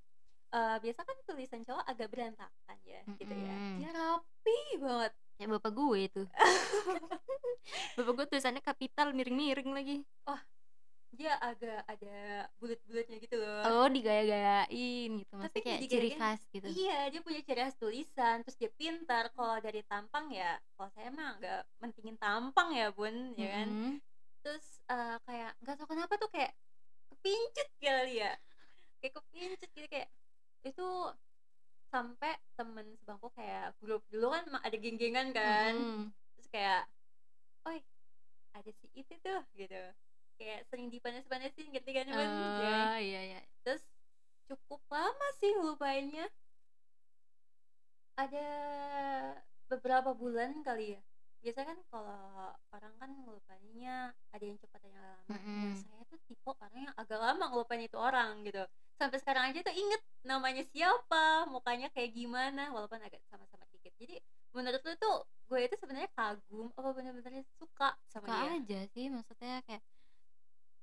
Eh, 0.50 0.76
biasa 0.82 1.06
kan 1.06 1.14
tulisan 1.30 1.62
cowok 1.62 1.86
agak 1.86 2.10
berantakan 2.10 2.78
ya 2.82 2.98
gitu 3.22 3.30
ya. 3.30 3.54
Mm-mm. 3.54 3.78
dia 3.78 3.90
rapi 3.94 4.58
banget. 4.82 5.12
Kayak 5.38 5.48
bapak 5.54 5.72
gue 5.78 5.98
itu. 6.10 6.22
Bapak 7.94 8.12
gue 8.18 8.26
tulisannya 8.34 8.58
kapital 8.58 9.14
miring-miring 9.14 9.70
lagi. 9.70 9.96
Dia 11.14 11.38
agak 11.38 11.86
ada 11.86 12.50
bulat-bulatnya 12.58 13.16
gitu 13.22 13.36
loh. 13.38 13.62
Oh 13.66 13.86
digaya-gayain 13.90 15.10
gitu. 15.22 15.34
Tapi 15.38 15.38
maksudnya 15.38 15.62
kayak 15.62 15.80
jadi 15.86 15.90
ciri 15.90 16.10
khas 16.18 16.40
gitu. 16.50 16.66
Iya 16.66 16.98
dia 17.14 17.20
punya 17.22 17.40
ciri 17.46 17.60
khas 17.62 17.76
tulisan 17.78 18.36
terus 18.42 18.56
dia 18.58 18.70
pintar. 18.74 19.30
Kalau 19.34 19.56
dari 19.62 19.86
tampang 19.86 20.34
ya 20.34 20.58
kalau 20.74 20.90
saya 20.98 21.14
mah 21.14 21.38
nggak 21.38 21.60
mentingin 21.78 22.18
tampang 22.18 22.74
ya 22.74 22.90
bun 22.90 23.14
ya 23.38 23.48
kan? 23.54 23.68
Mm-mm. 23.70 23.94
Terus 24.40 24.66
eh, 24.88 25.16
kayak 25.28 25.50
nggak 25.60 25.74
tahu 25.76 25.88
kenapa 25.92 26.14
tuh 26.16 26.30
kayak 26.32 26.52
kepincut 27.12 27.68
kali 27.80 28.14
ya 28.24 28.32
kayak 29.00 29.12
kepincut 29.16 29.70
gitu 29.76 29.86
kayak 29.88 30.08
itu 30.64 30.86
sampai 31.90 32.32
temen 32.54 32.86
sebangku 33.02 33.28
kayak 33.34 33.74
grup 33.82 34.02
dulu 34.12 34.30
kan 34.30 34.44
ada 34.62 34.76
geng-gengan 34.78 35.34
kan 35.34 35.74
Mm-mm. 35.74 36.14
terus 36.36 36.48
kayak 36.54 36.82
oi 37.66 37.78
ada 38.56 38.70
si 38.70 38.86
itu 38.94 39.14
tuh 39.20 39.42
gitu 39.58 39.80
kayak 40.40 40.64
sering 40.70 40.88
dipanas-panasin 40.88 41.68
gitu 41.74 41.88
kan 41.92 42.06
Bun? 42.08 42.30
Ya. 42.62 42.72
Oh, 42.94 42.98
iya 43.00 43.20
iya 43.28 43.40
terus 43.66 43.82
cukup 44.48 44.80
lama 44.88 45.28
sih 45.38 45.52
lupainnya 45.60 46.26
ada 48.16 48.46
beberapa 49.70 50.12
bulan 50.12 50.60
kali 50.66 50.96
ya 50.96 51.00
biasa 51.40 51.60
kan 51.64 51.78
kalau 51.88 52.52
orang 52.76 52.89
ada 54.40 54.46
yang 54.48 54.56
cepat 54.56 54.80
ada 54.80 54.88
yang 54.88 55.04
lama. 55.04 55.36
Nah 55.36 55.36
Mm-mm. 55.36 55.76
saya 55.76 56.02
tuh 56.08 56.18
tipe 56.24 56.48
orang 56.48 56.72
yang 56.72 56.94
agak 56.96 57.18
lama 57.20 57.44
ngelupain 57.52 57.84
itu 57.84 57.98
orang 58.00 58.40
gitu. 58.48 58.64
Sampai 58.96 59.18
sekarang 59.20 59.52
aja 59.52 59.60
tuh 59.60 59.76
inget 59.76 60.00
namanya 60.24 60.64
siapa 60.72 61.44
mukanya 61.52 61.92
kayak 61.92 62.16
gimana 62.16 62.72
walaupun 62.72 63.00
agak 63.04 63.20
sama-sama 63.28 63.68
dikit. 63.68 63.92
Jadi 64.00 64.16
menurut 64.56 64.80
lu 64.82 64.92
tuh 64.96 65.16
gue 65.52 65.60
itu 65.68 65.76
sebenarnya 65.76 66.10
kagum 66.16 66.72
apa 66.72 66.88
bener-bener 66.96 67.44
suka 67.60 67.94
sama 68.08 68.26
suka 68.26 68.32
dia? 68.32 68.50
aja 68.56 68.80
sih 68.94 69.06
maksudnya 69.12 69.60
kayak 69.68 69.82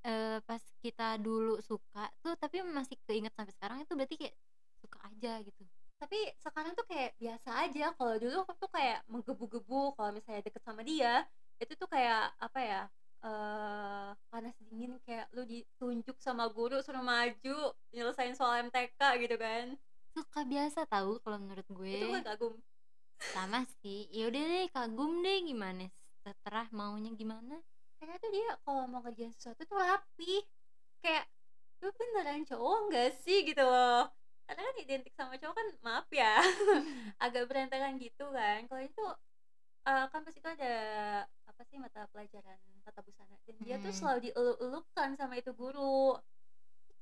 eh 0.07 0.39
pas 0.47 0.63
kita 0.79 1.17
dulu 1.19 1.59
suka 1.59 2.07
tuh 2.23 2.33
tapi 2.39 2.63
masih 2.63 2.95
keinget 3.09 3.33
sampai 3.35 3.53
sekarang 3.57 3.77
itu 3.83 3.91
berarti 3.97 4.15
kayak 4.21 4.35
suka 4.79 4.97
aja 5.09 5.33
gitu. 5.43 5.63
Tapi 5.97 6.19
sekarang 6.37 6.77
tuh 6.77 6.85
kayak 6.85 7.17
biasa 7.17 7.49
aja. 7.65 7.89
Kalau 7.97 8.15
dulu 8.21 8.37
aku 8.45 8.53
tuh 8.61 8.69
kayak 8.69 9.01
menggebu-gebu. 9.09 9.97
Kalau 9.97 10.11
misalnya 10.13 10.45
deket 10.45 10.61
sama 10.61 10.85
dia 10.85 11.25
itu 11.57 11.73
tuh 11.73 11.89
kayak 11.89 12.37
apa 12.37 12.59
ya 12.61 12.81
eh 13.25 14.09
panas 14.29 14.53
dingin 14.69 14.93
kayak 15.01 15.25
lu 15.33 15.41
ditunjuk 15.43 16.17
sama 16.21 16.45
guru 16.53 16.77
suruh 16.85 17.01
maju 17.01 17.73
nyelesain 17.89 18.37
soal 18.37 18.65
MTK 18.69 19.01
gitu 19.25 19.35
kan. 19.41 19.73
Suka 20.13 20.45
biasa 20.45 20.85
tahu 20.85 21.21
kalau 21.25 21.37
menurut 21.41 21.65
gue. 21.65 21.97
Itu 21.97 22.07
gue 22.13 22.21
kagum. 22.21 22.53
Sama 23.33 23.65
sih. 23.81 24.05
Ya 24.13 24.29
udah 24.29 24.43
deh 24.43 24.67
kagum 24.69 25.25
deh 25.25 25.37
gimana? 25.45 25.89
Seterah 26.21 26.69
maunya 26.69 27.13
gimana? 27.17 27.57
Karena 27.97 28.15
tuh 28.21 28.29
dia 28.29 28.57
kalau 28.61 28.85
mau 28.85 29.01
kerjain 29.01 29.33
sesuatu 29.33 29.65
tuh 29.65 29.77
rapi. 29.77 30.45
Kayak 31.01 31.25
lu 31.81 31.89
beneran 31.93 32.45
cowok 32.45 32.77
nggak 32.89 33.09
sih? 33.25 33.45
gitu 33.45 33.65
loh. 33.65 34.09
Karena 34.47 34.61
kan 34.63 34.75
identik 34.79 35.13
sama 35.17 35.35
cowok 35.35 35.55
kan 35.59 35.67
maaf 35.83 36.07
ya 36.13 36.39
agak 37.25 37.49
berantakan 37.49 37.97
gitu 37.97 38.29
kan. 38.31 38.63
Kalau 38.69 38.83
itu 38.85 39.03
eh, 39.87 40.05
kampus 40.11 40.35
itu 40.35 40.47
ada 40.47 40.73
apa 41.47 41.61
sih 41.63 41.77
mata 41.79 42.05
pelajaran 42.11 42.59
tata 42.83 43.01
busana. 43.01 43.35
Dan 43.47 43.55
dia 43.59 43.75
tuh 43.79 43.91
Hmm. 43.91 43.97
selalu 43.97 44.19
dieluk-elukan 44.29 45.09
sama 45.15 45.33
itu 45.35 45.51
guru. 45.53 46.19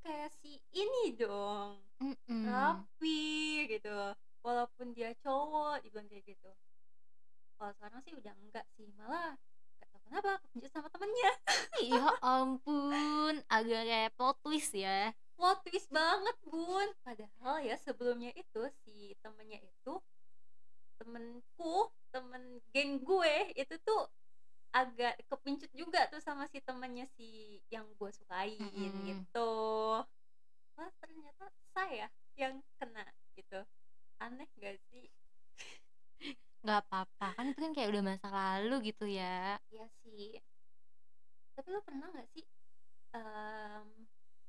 Kayak 0.01 0.29
si 0.37 0.61
ini 0.71 1.17
dong 1.17 1.81
Mm-mm. 1.97 2.45
rapi 2.45 3.25
gitu. 3.67 4.13
Walaupun 4.45 4.93
dia 4.93 5.09
cowok 5.17 5.81
dibilang 5.81 6.05
kayak 6.05 6.29
gitu. 6.29 6.51
Kalau 7.57 7.71
sekarang 7.73 7.99
sih 8.05 8.13
udah 8.13 8.33
enggak 8.37 8.65
sih 8.77 8.85
malah 8.93 9.33
gak 9.81 9.87
tau 9.89 9.99
kenapa 10.05 10.31
kepencut 10.45 10.71
sama 10.71 10.87
temennya. 10.93 11.31
Ya 11.75 12.07
ampun 12.23 13.43
agak 13.51 13.83
kayak 13.83 14.13
plot 14.15 14.37
twist 14.39 14.71
ya. 14.71 15.11
Plot 15.35 15.59
twist 15.65 15.89
banget 15.91 16.37
bun. 16.45 16.87
Padahal 17.03 17.59
ya 17.59 17.75
sebelumnya 17.75 18.31
itu 18.31 18.61
si 18.85 19.17
temennya 19.19 19.59
itu 19.59 19.93
temenku 20.99 21.75
temen 22.13 22.43
geng 22.73 22.91
gue 23.03 23.35
itu 23.61 23.75
tuh 23.87 24.01
agak 24.75 25.15
kepincut 25.31 25.71
juga 25.71 25.99
tuh 26.11 26.19
sama 26.19 26.43
si 26.51 26.59
temennya 26.67 27.05
si 27.15 27.59
yang 27.71 27.87
gue 27.99 28.11
sukain 28.11 28.59
Mm-mm. 28.59 29.07
gitu. 29.07 29.51
Wah 30.75 30.91
ternyata 30.99 31.45
saya 31.75 32.07
yang 32.35 32.59
kena 32.79 33.05
gitu. 33.39 33.59
Aneh 34.19 34.47
gak 34.59 34.75
sih? 34.91 35.07
Nggak 36.63 36.79
apa-apa. 36.87 37.25
Kan 37.37 37.45
itu 37.51 37.59
kan 37.63 37.71
kayak 37.75 37.89
udah 37.93 38.03
masa 38.03 38.27
lalu 38.39 38.75
gitu 38.91 39.05
ya. 39.07 39.59
Iya 39.71 39.85
sih. 40.01 40.41
Tapi 41.55 41.67
lo 41.73 41.79
pernah 41.87 42.07
gak 42.15 42.27
sih 42.35 42.45
em, 43.15 43.87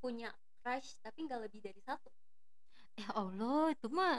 punya 0.02 0.28
crush 0.62 0.98
tapi 1.04 1.18
nggak 1.26 1.42
lebih 1.46 1.60
dari 1.66 1.80
satu? 1.88 2.10
Ya 3.00 3.08
allah 3.20 3.72
itu 3.74 3.86
mah 3.98 4.16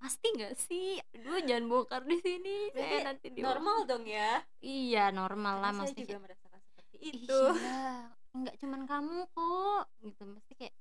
pasti 0.00 0.26
nggak 0.32 0.54
sih? 0.56 0.96
Aduh 1.12 1.38
jangan 1.44 1.64
bongkar 1.68 2.02
di 2.02 2.16
sini. 2.18 2.72
Saya 2.72 2.80
Berarti 2.80 2.96
nanti 3.04 3.26
di 3.30 3.40
normal 3.44 3.76
dong 3.84 4.04
ya? 4.08 4.40
Iya 4.58 5.04
normal 5.12 5.60
lah 5.60 5.70
Karena 5.70 5.76
saya 5.76 5.80
maksudnya 5.84 6.02
juga 6.02 6.10
kayak, 6.10 6.24
merasakan 6.24 6.60
seperti 6.64 6.96
"Ih, 6.98 7.12
itu. 7.20 7.40
iya, 7.60 7.84
nggak 8.32 8.54
cuman 8.58 8.80
kamu 8.88 9.16
kok 9.30 9.82
gitu. 10.00 10.22
Mesti 10.24 10.52
kayak 10.56 10.74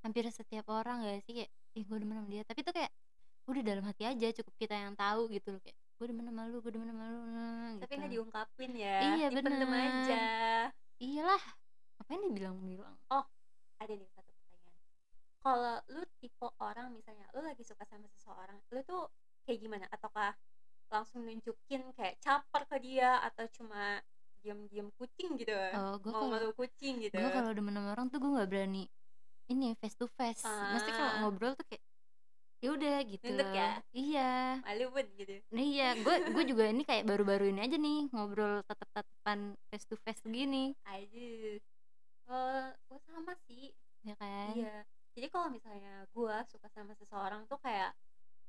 hampir 0.00 0.24
setiap 0.28 0.66
orang 0.68 0.96
gak 1.02 1.24
sih? 1.24 1.32
Kayak 1.32 1.50
ih 1.74 1.84
gue 1.88 1.98
demen 1.98 2.16
sama 2.20 2.28
dia. 2.28 2.42
Tapi 2.44 2.60
tuh 2.60 2.74
kayak 2.76 2.92
udah 3.48 3.62
dalam 3.64 3.84
hati 3.88 4.02
aja 4.06 4.26
cukup 4.36 4.54
kita 4.60 4.74
yang 4.76 4.92
tahu 4.94 5.32
gitu 5.32 5.56
loh. 5.56 5.60
Kayak 5.64 5.76
gue 6.00 6.06
demen 6.08 6.24
sama 6.28 6.42
lu 6.48 6.56
gue 6.64 6.72
demen 6.72 6.88
sama 6.92 7.04
lu 7.12 7.20
nah, 7.28 7.68
tapi 7.76 7.92
gitu. 7.92 8.00
nggak 8.00 8.12
diungkapin 8.16 8.70
ya 8.72 8.96
Iya, 9.20 9.26
bener. 9.36 9.68
aja. 9.68 10.20
Iyalah 11.00 11.42
ngapain 12.00 12.20
dibilang-bilang 12.28 12.96
ada 13.80 13.92
nih 13.96 14.08
satu 14.12 14.19
pertanyaan 14.19 14.19
kalau 15.40 15.80
lu 15.88 16.02
tipe 16.20 16.46
orang 16.60 16.92
misalnya 16.92 17.24
lu 17.32 17.40
lagi 17.40 17.64
suka 17.64 17.84
sama 17.88 18.06
seseorang 18.12 18.60
lu 18.70 18.80
tuh 18.84 19.08
kayak 19.44 19.58
gimana? 19.60 19.84
Ataukah 19.88 20.36
langsung 20.90 21.24
nunjukin 21.24 21.94
kayak 21.94 22.18
caper 22.20 22.66
ke 22.66 22.76
dia 22.82 23.22
atau 23.24 23.46
cuma 23.50 24.02
diam-diam 24.40 24.88
kucing 24.96 25.36
gitu? 25.36 25.52
Oh 25.76 25.96
gue 25.96 26.12
mau 26.12 26.28
malu 26.28 26.52
kucing 26.52 27.00
gitu. 27.00 27.16
gue 27.16 27.30
kalau 27.30 27.52
demen 27.52 27.72
sama 27.72 27.92
orang 27.92 28.06
tuh 28.08 28.18
gue 28.18 28.30
nggak 28.30 28.48
berani 28.48 28.84
ini 29.50 29.74
face 29.76 29.98
to 29.98 30.06
face 30.06 30.46
mesti 30.46 30.90
kalau 30.90 31.10
Ah. 31.10 31.18
ngobrol 31.22 31.52
tuh 31.54 31.66
kayak 31.66 31.82
ya 32.60 32.68
udah 32.76 32.96
gitu. 33.08 33.24
Nunduk 33.24 33.50
ya? 33.50 33.70
iya. 33.90 34.60
Malu 34.60 34.86
pun 34.92 35.06
gitu. 35.16 35.34
Nah 35.52 35.64
iya 35.64 35.88
gue 35.96 36.14
gue 36.30 36.44
juga 36.44 36.68
ini 36.68 36.84
kayak 36.84 37.08
baru-baru 37.08 37.48
ini 37.48 37.60
aja 37.64 37.76
nih 37.76 38.12
ngobrol 38.12 38.60
tatap 38.68 38.88
tatapan 38.92 39.56
face 39.72 39.88
to 39.88 39.96
face 40.04 40.20
gini 40.22 40.76
aduh. 40.84 41.56
Oh 42.28 42.68
gue 42.88 42.98
sama 43.08 43.32
sih. 43.48 43.72
Ya 44.00 44.14
kan? 44.16 44.52
Iya. 44.56 44.76
Jadi 45.14 45.26
kalau 45.32 45.48
misalnya 45.56 45.90
gue 46.14 46.34
suka 46.52 46.68
sama 46.76 46.92
seseorang 47.00 47.42
tuh 47.50 47.58
kayak 47.66 47.90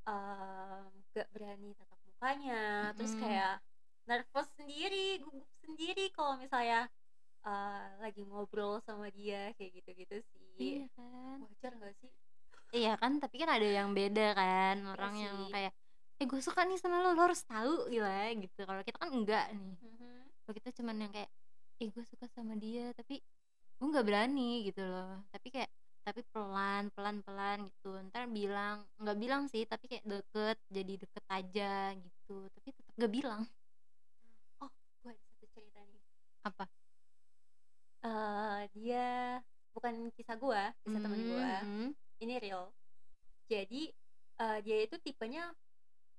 em, 0.10 0.86
gak 1.16 1.28
berani 1.34 1.68
tatap 1.80 2.00
mukanya, 2.10 2.56
terus 2.98 3.14
Mm-mm. 3.14 3.22
kayak 3.22 3.54
nervous 4.10 4.50
sendiri, 4.58 5.22
gugup 5.24 5.50
sendiri 5.64 6.04
kalau 6.18 6.34
misalnya 6.44 6.80
eh, 7.48 7.86
lagi 8.04 8.22
ngobrol 8.30 8.74
sama 8.88 9.08
dia 9.18 9.54
kayak 9.58 9.72
gitu-gitu 9.82 10.18
sih. 10.34 10.58
iya 10.64 10.86
kan 10.96 11.40
Wajar 11.42 11.74
gak 11.82 11.94
sih? 12.02 12.12
iya 12.78 12.90
kan 13.02 13.12
tapi 13.24 13.36
kan 13.42 13.50
ada 13.56 13.68
yang 13.78 13.90
beda 13.98 14.22
kan 14.40 14.76
orang 14.94 15.14
yang 15.24 15.38
sih. 15.38 15.52
kayak 15.54 15.72
eh 16.22 16.26
gue 16.32 16.40
suka 16.48 16.62
nih 16.70 16.78
sama 16.84 16.96
lo 17.04 17.10
lo 17.18 17.22
harus 17.28 17.42
tahu 17.52 17.72
gila 17.94 18.10
gitu 18.44 18.60
kalau 18.70 18.82
kita 18.88 18.98
kan 19.02 19.10
enggak 19.18 19.46
nih 19.58 19.76
Mhm. 19.82 20.32
kalau 20.44 20.54
kita 20.60 20.70
cuman 20.80 20.96
yang 21.04 21.12
kayak 21.16 21.30
eh 21.82 21.90
gue 21.96 22.04
suka 22.12 22.26
sama 22.36 22.54
dia 22.64 22.94
tapi 23.00 23.14
gue 23.80 23.88
nggak 23.92 24.06
berani 24.08 24.42
gitu 24.68 24.82
loh 24.86 25.26
tapi 25.34 25.48
kayak 25.56 25.70
tapi 26.02 26.26
pelan 26.34 26.90
pelan 26.98 27.22
pelan 27.22 27.70
gitu 27.70 27.94
ntar 28.10 28.26
bilang 28.26 28.82
nggak 28.98 29.18
bilang 29.22 29.44
sih 29.46 29.70
tapi 29.70 29.86
kayak 29.86 30.06
deket 30.06 30.58
jadi 30.74 30.94
deket 30.98 31.24
aja 31.30 31.74
gitu 31.94 32.50
tapi 32.58 32.68
tetap 32.74 32.94
gak 32.98 33.14
bilang 33.14 33.42
Gue 35.02 35.18
ada 35.18 35.22
satu 35.34 35.46
cerita 35.50 35.82
nih. 35.82 36.02
apa 36.46 36.66
Eh, 38.02 38.62
dia 38.74 39.38
bukan 39.78 40.10
kisah 40.18 40.34
gue, 40.34 40.62
kisah 40.82 41.02
temen 41.06 41.22
gue. 41.22 41.52
Hmm, 41.62 41.90
Ini 42.18 42.42
real. 42.42 42.74
Jadi 43.46 43.94
eh, 44.42 44.58
dia 44.66 44.78
itu 44.90 44.98
tipenya 45.06 45.54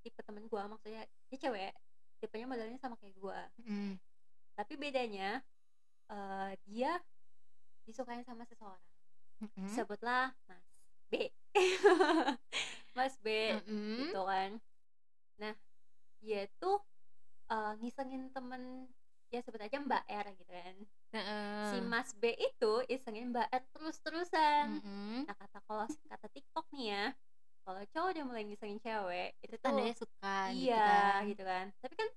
tipe 0.06 0.22
temen 0.22 0.46
gue, 0.46 0.62
maksudnya 0.62 1.02
dia 1.26 1.38
cewek. 1.42 1.74
Tipenya 2.22 2.46
modelnya 2.46 2.78
sama 2.78 2.94
kayak 3.02 3.18
gue. 3.18 3.40
hmm, 3.66 3.92
tapi 4.54 4.78
bedanya 4.78 5.42
eh, 6.06 6.54
dia 6.70 7.02
disukain 7.82 8.22
sama 8.22 8.46
seseorang 8.46 8.78
hmm, 9.42 9.68
sebutlah 9.68 10.30
Mas 10.46 10.66
B. 11.10 11.12
Mas 12.96 13.14
B 13.20 13.26
hmm, 13.66 13.98
gitu 14.06 14.20
kan. 14.24 14.50
Nah 15.40 15.54
dia 16.22 16.46
tuh 16.60 16.78
eh, 17.50 17.72
ngisengin 17.82 18.30
temen 18.30 18.86
ya 19.32 19.40
sebut 19.42 19.60
aja 19.60 19.76
Mbak 19.80 20.04
R 20.06 20.26
gitu 20.38 20.52
kan. 20.52 20.76
Heeh. 21.12 21.68
si 21.68 21.76
Mas 21.84 22.10
B 22.16 22.32
itu 22.32 22.72
isengin 22.88 23.32
Mbak 23.32 23.48
R 23.52 23.62
terus-terusan. 23.74 24.80
Hmm, 24.80 25.28
nah 25.28 25.34
kata 25.36 25.58
kalau 25.68 25.84
kata 25.88 26.26
TikTok 26.32 26.66
nih 26.72 26.86
ya 26.96 27.04
kalau 27.62 27.82
cowok 27.94 28.08
udah 28.10 28.24
mulai 28.26 28.42
ngisengin 28.48 28.80
cewek 28.82 29.38
itu 29.38 29.54
tuh 29.54 29.62
tandanya 29.62 29.94
suka 29.94 30.34
gitu 30.50 30.66
iya 30.66 30.82
kan. 30.82 31.22
gitu 31.30 31.42
kan. 31.44 31.66
Tapi 31.80 31.94
kan 31.98 32.08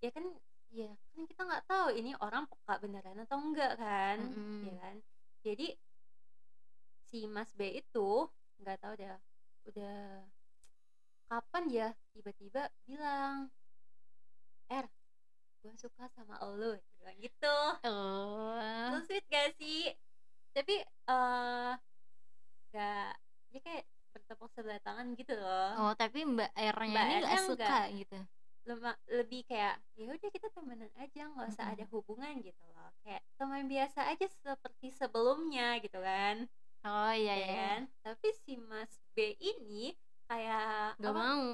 ya 0.00 0.10
kan 0.14 0.26
Iya, 0.74 0.90
kan 1.14 1.22
kita 1.30 1.40
nggak 1.46 1.64
tahu 1.70 1.86
ini 1.94 2.18
orang 2.18 2.50
peka 2.50 2.82
beneran 2.82 3.14
atau 3.22 3.38
enggak 3.38 3.78
kan, 3.78 4.18
Mhm. 4.18 4.66
ya 4.66 4.74
kan. 4.82 4.96
Jadi 5.46 5.66
si 7.14 7.30
Mas 7.30 7.54
B 7.54 7.78
itu 7.78 8.26
nggak 8.58 8.82
tahu 8.82 8.98
deh, 8.98 9.06
udah 9.70 10.26
kapan 11.30 11.64
ya 11.70 11.88
tiba-tiba 12.10 12.66
bilang, 12.82 13.54
"Er, 14.66 14.90
gue 15.62 15.70
suka 15.78 16.10
sama 16.10 16.42
elu," 16.42 16.74
dia 16.74 16.92
bilang 16.98 17.16
gitu. 17.22 17.56
So 17.86 17.86
Oh. 17.86 18.98
sweet 19.06 19.22
gak 19.30 19.54
sih? 19.54 19.94
Tapi 20.50 20.82
eh 20.82 21.72
nggak 22.74 23.10
dia 23.54 23.60
kayak 23.62 23.84
bertepuk 24.10 24.50
sebelah 24.50 24.82
tangan 24.82 25.14
gitu 25.14 25.38
loh. 25.38 25.70
Oh, 25.78 25.92
tapi 25.94 26.26
Mbak 26.26 26.50
R-nya 26.50 26.98
Mbak 26.98 27.06
ini 27.06 27.14
R-nya 27.22 27.38
suka 27.46 27.62
nggak. 27.62 27.86
gitu? 27.94 28.18
Lema- 28.64 29.00
lebih 29.06 29.46
kayak 29.46 29.78
ya 29.94 30.10
udah 30.10 30.30
kita 30.34 30.50
temenan 30.50 30.90
aja 30.98 31.30
nggak 31.30 31.46
usah 31.46 31.66
ada 31.78 31.84
Mhm. 31.86 31.92
hubungan 31.94 32.34
gitu 32.42 32.64
loh 32.74 32.90
kayak 33.06 33.22
teman 33.38 33.70
biasa 33.70 34.10
aja 34.10 34.26
seperti 34.26 34.88
sebelumnya 34.90 35.78
gitu 35.78 36.02
kan 36.02 36.48
Oh, 36.84 37.10
iya 37.16 37.32
ya 37.40 37.46
kan 37.56 37.80
tapi 38.04 38.28
si 38.44 38.52
Mas 38.60 38.92
B 39.16 39.32
ini 39.40 39.96
kayak 40.28 41.00
Nggak 41.00 41.14
mau. 41.16 41.44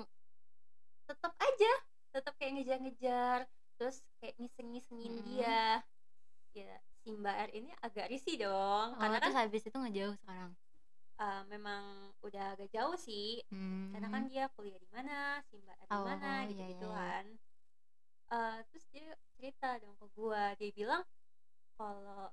tetap 1.08 1.32
aja 1.38 1.72
tetap 2.14 2.32
kayak 2.38 2.52
ngejar-ngejar 2.58 3.40
terus 3.78 3.96
kayak 4.18 4.34
ngiseng-ngisengin 4.38 5.14
Mhm. 5.16 5.26
dia 5.26 5.58
ya 6.54 6.74
si 7.02 7.08
Mbak 7.14 7.36
R 7.48 7.50
ini 7.58 7.70
agak 7.86 8.06
risih 8.12 8.36
dong 8.42 8.88
Oh, 8.98 9.00
karena 9.00 9.18
kan 9.22 9.32
habis 9.38 9.62
itu 9.66 9.76
ngejauh 9.78 10.14
sekarang? 10.20 10.52
eh, 11.20 11.42
memang 11.52 11.82
udah 12.26 12.44
agak 12.56 12.68
jauh 12.74 12.96
sih 12.98 13.42
karena 13.90 14.06
kan 14.14 14.22
Hmm. 14.22 14.30
dia 14.30 14.44
kuliah 14.54 14.78
di 14.78 14.88
mana 14.94 15.42
si 15.50 15.58
mbak 15.58 15.78
di 15.90 15.98
Oh, 15.98 16.06
mana 16.08 16.46
iya, 16.46 16.50
gitu 16.50 16.62
iya, 16.62 16.66
gitu 16.70 16.86
iya. 16.86 16.98
kan 16.98 17.24
Eh, 18.30 18.58
terus 18.70 18.84
dia 18.94 19.10
cerita 19.34 19.68
dong 19.82 19.98
ke 19.98 20.06
gua 20.14 20.54
dia 20.54 20.70
bilang 20.70 21.02
kalau 21.74 22.30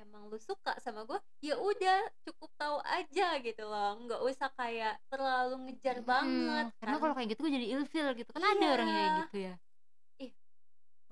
emang 0.00 0.28
lu 0.30 0.38
suka 0.40 0.76
sama 0.80 1.04
gua 1.04 1.20
ya 1.44 1.54
udah 1.60 2.00
cukup 2.24 2.50
tahu 2.56 2.78
aja 2.84 3.36
gitu 3.40 3.62
loh 3.68 3.96
nggak 4.02 4.20
usah 4.24 4.48
kayak 4.56 4.96
terlalu 5.12 5.54
ngejar 5.68 6.00
Mhm. 6.00 6.06
banget 6.08 6.66
Karena 6.80 6.96
kan 6.96 7.02
kalau 7.02 7.14
kayak 7.16 7.28
gitu 7.32 7.40
gue 7.44 7.52
jadi 7.52 7.68
ilfil 7.76 8.08
gitu. 8.16 8.30
Kan 8.32 8.44
ada 8.44 8.66
orang 8.74 8.88
yang 8.88 8.96
kayak 8.96 9.12
Iya. 9.12 9.20
gitu 9.26 9.36
ya. 9.38 9.54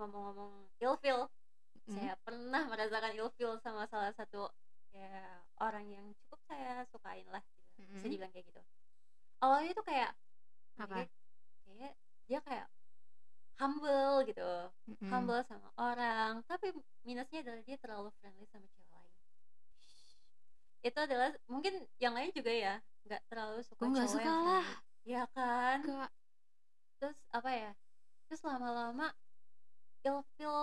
ngomong-ngomong 0.00 0.52
ilfil 0.80 1.20
Mhm. 1.86 1.92
saya 1.96 2.14
pernah 2.24 2.62
merasakan 2.70 3.12
ilfil 3.16 3.52
sama 3.60 3.84
salah 3.90 4.12
satu 4.16 4.48
ya 4.96 5.44
orang 5.60 5.86
yang 5.90 6.06
cukup 6.24 6.40
saya 6.48 6.82
sukain 6.90 7.26
lah 7.28 7.42
gitu. 7.78 7.92
bisa 7.94 8.06
Mhm. 8.06 8.10
dibilang 8.10 8.32
kayak 8.32 8.46
gitu 8.48 8.60
awalnya 9.44 9.72
tuh 9.76 9.86
kayak 9.86 10.10
Apa? 10.78 10.94
kayak 11.04 11.10
kayak 11.68 11.94
dia 12.30 12.40
kayak 12.40 12.66
humble 13.60 14.24
gitu 14.24 14.50
Mhm. 14.88 15.08
humble 15.08 15.42
sama 15.44 15.68
orang 15.76 16.40
tapi 16.44 16.72
minusnya 17.04 17.44
adalah 17.44 17.60
dia 17.62 17.76
terlalu 17.76 18.08
friendly 18.18 18.46
sama 18.48 18.64
cewek 18.66 18.88
lain 18.88 19.12
itu 20.80 20.98
adalah 20.98 21.30
mungkin 21.46 21.74
yang 22.00 22.16
lain 22.16 22.32
juga 22.32 22.48
ya 22.50 22.74
nggak 23.04 23.22
terlalu 23.28 23.60
suka 23.62 23.80
Gue 23.80 23.92
nggak 23.92 24.08
cowok 24.08 24.16
suka 24.16 24.24
yang 24.26 24.44
lah. 24.46 24.66
ya 25.04 25.22
kan 25.30 25.78
Enggak. 25.84 26.10
terus 26.98 27.18
apa 27.30 27.50
ya 27.52 27.70
terus 28.26 28.40
lama-lama 28.42 29.06
ilfil 30.00 30.56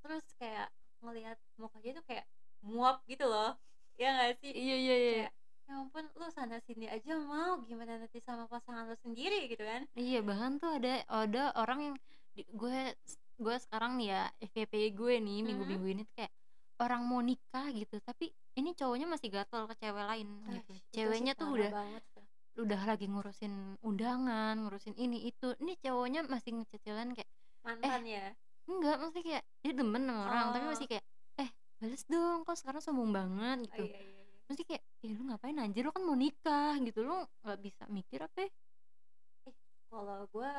terus 0.00 0.24
kayak 0.38 0.68
ngelihat 1.02 1.36
mukanya 1.56 1.90
tuh 1.98 2.04
kayak 2.06 2.26
muap 2.62 3.02
gitu 3.04 3.26
loh 3.26 3.58
ya 3.96 4.14
nggak 4.14 4.32
sih 4.38 4.50
Iya 4.50 4.76
iya 4.76 4.94
iya. 4.96 5.12
kayak 5.26 5.32
ya 5.64 5.72
ampun 5.74 6.04
lu 6.12 6.28
sana 6.28 6.60
sini 6.60 6.84
aja 6.86 7.16
mau 7.16 7.56
gimana 7.64 7.96
nanti 7.96 8.20
sama 8.20 8.44
pasangan 8.44 8.84
lu 8.84 8.96
sendiri 9.00 9.48
gitu 9.48 9.64
kan 9.64 9.88
Iya 9.96 10.20
bahkan 10.20 10.60
tuh 10.60 10.76
ada 10.76 11.00
ada 11.08 11.50
orang 11.56 11.80
yang 11.82 11.96
gue 12.36 12.78
gue 13.34 13.56
sekarang 13.60 13.96
nih 13.96 14.08
ya 14.10 14.22
FYP 14.42 14.74
gue 14.92 15.14
nih 15.18 15.38
Mhm. 15.40 15.46
minggu-minggu 15.46 15.86
ini 15.88 16.02
tuh 16.04 16.14
kayak 16.16 16.32
orang 16.76 17.02
mau 17.02 17.18
nikah 17.18 17.70
gitu 17.70 17.98
tapi 18.00 18.28
ini 18.54 18.70
cowoknya 18.72 19.06
masih 19.06 19.30
gatel 19.30 19.66
ke 19.66 19.74
cewek 19.76 20.04
lain 20.04 20.28
Ah, 20.44 20.54
gitu. 20.54 20.72
ceweknya 20.92 21.32
tuh 21.34 21.50
udah 21.50 21.70
banget 21.70 22.02
udah 22.54 22.80
lagi 22.84 23.06
ngurusin 23.06 23.50
undangan 23.82 24.54
ngurusin 24.56 24.94
ini 24.94 25.26
itu. 25.26 25.58
Ini 25.58 25.74
cowoknya 25.74 26.22
masih 26.24 26.54
ngececilan 26.54 27.10
kayak 27.12 27.26
mantan 27.66 28.06
ya? 28.06 28.30
enggak 28.64 28.96
maksudnya 28.96 29.24
kayak 29.26 29.44
dia 29.60 29.72
demen 29.74 30.02
sama 30.06 30.22
orang 30.24 30.46
tapi 30.54 30.64
Oh. 30.64 30.70
masih 30.70 30.86
kayak 30.86 31.04
eh 31.36 31.50
bales 31.76 32.02
dong 32.06 32.38
kok 32.46 32.54
sekarang 32.54 32.78
sombong 32.80 33.10
banget 33.10 33.58
oh, 33.58 33.62
gitu. 33.66 33.82
iya 33.84 33.98
iya 33.98 34.22
iya. 34.22 34.38
Mesti 34.44 34.62
kayak 34.62 34.82
ih 35.02 35.12
lu 35.12 35.22
ngapain 35.26 35.58
anjir? 35.58 35.82
Lu 35.82 35.90
kan 35.90 36.00
mau 36.00 36.14
nikah 36.14 36.78
gitu. 36.78 37.00
Lu 37.02 37.16
nggak 37.42 37.58
bisa 37.60 37.82
mikir 37.88 38.22
apa 38.22 38.38
ya? 38.40 38.50
kalau 39.88 40.26
gue 40.26 40.52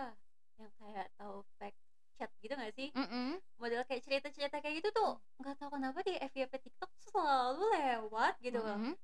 yang 0.59 0.71
kayak 0.79 1.07
tahu 1.19 1.43
fake 1.59 1.79
chat 2.15 2.31
gitu 2.39 2.53
gak 2.55 2.73
sih 2.79 2.89
Mm-mm. 2.95 3.35
model 3.59 3.81
kayak 3.83 4.01
cerita-cerita 4.07 4.63
kayak 4.63 4.79
gitu 4.79 4.89
tuh 4.95 5.19
nggak 5.43 5.55
tahu 5.59 5.69
kenapa 5.75 5.99
di 6.07 6.15
FYP 6.15 6.53
TikTok 6.63 6.89
tuh 7.03 7.09
selalu 7.11 7.63
lewat 7.75 8.33
gitu 8.39 8.59
loh 8.63 8.79
Mm-mm. 8.79 8.95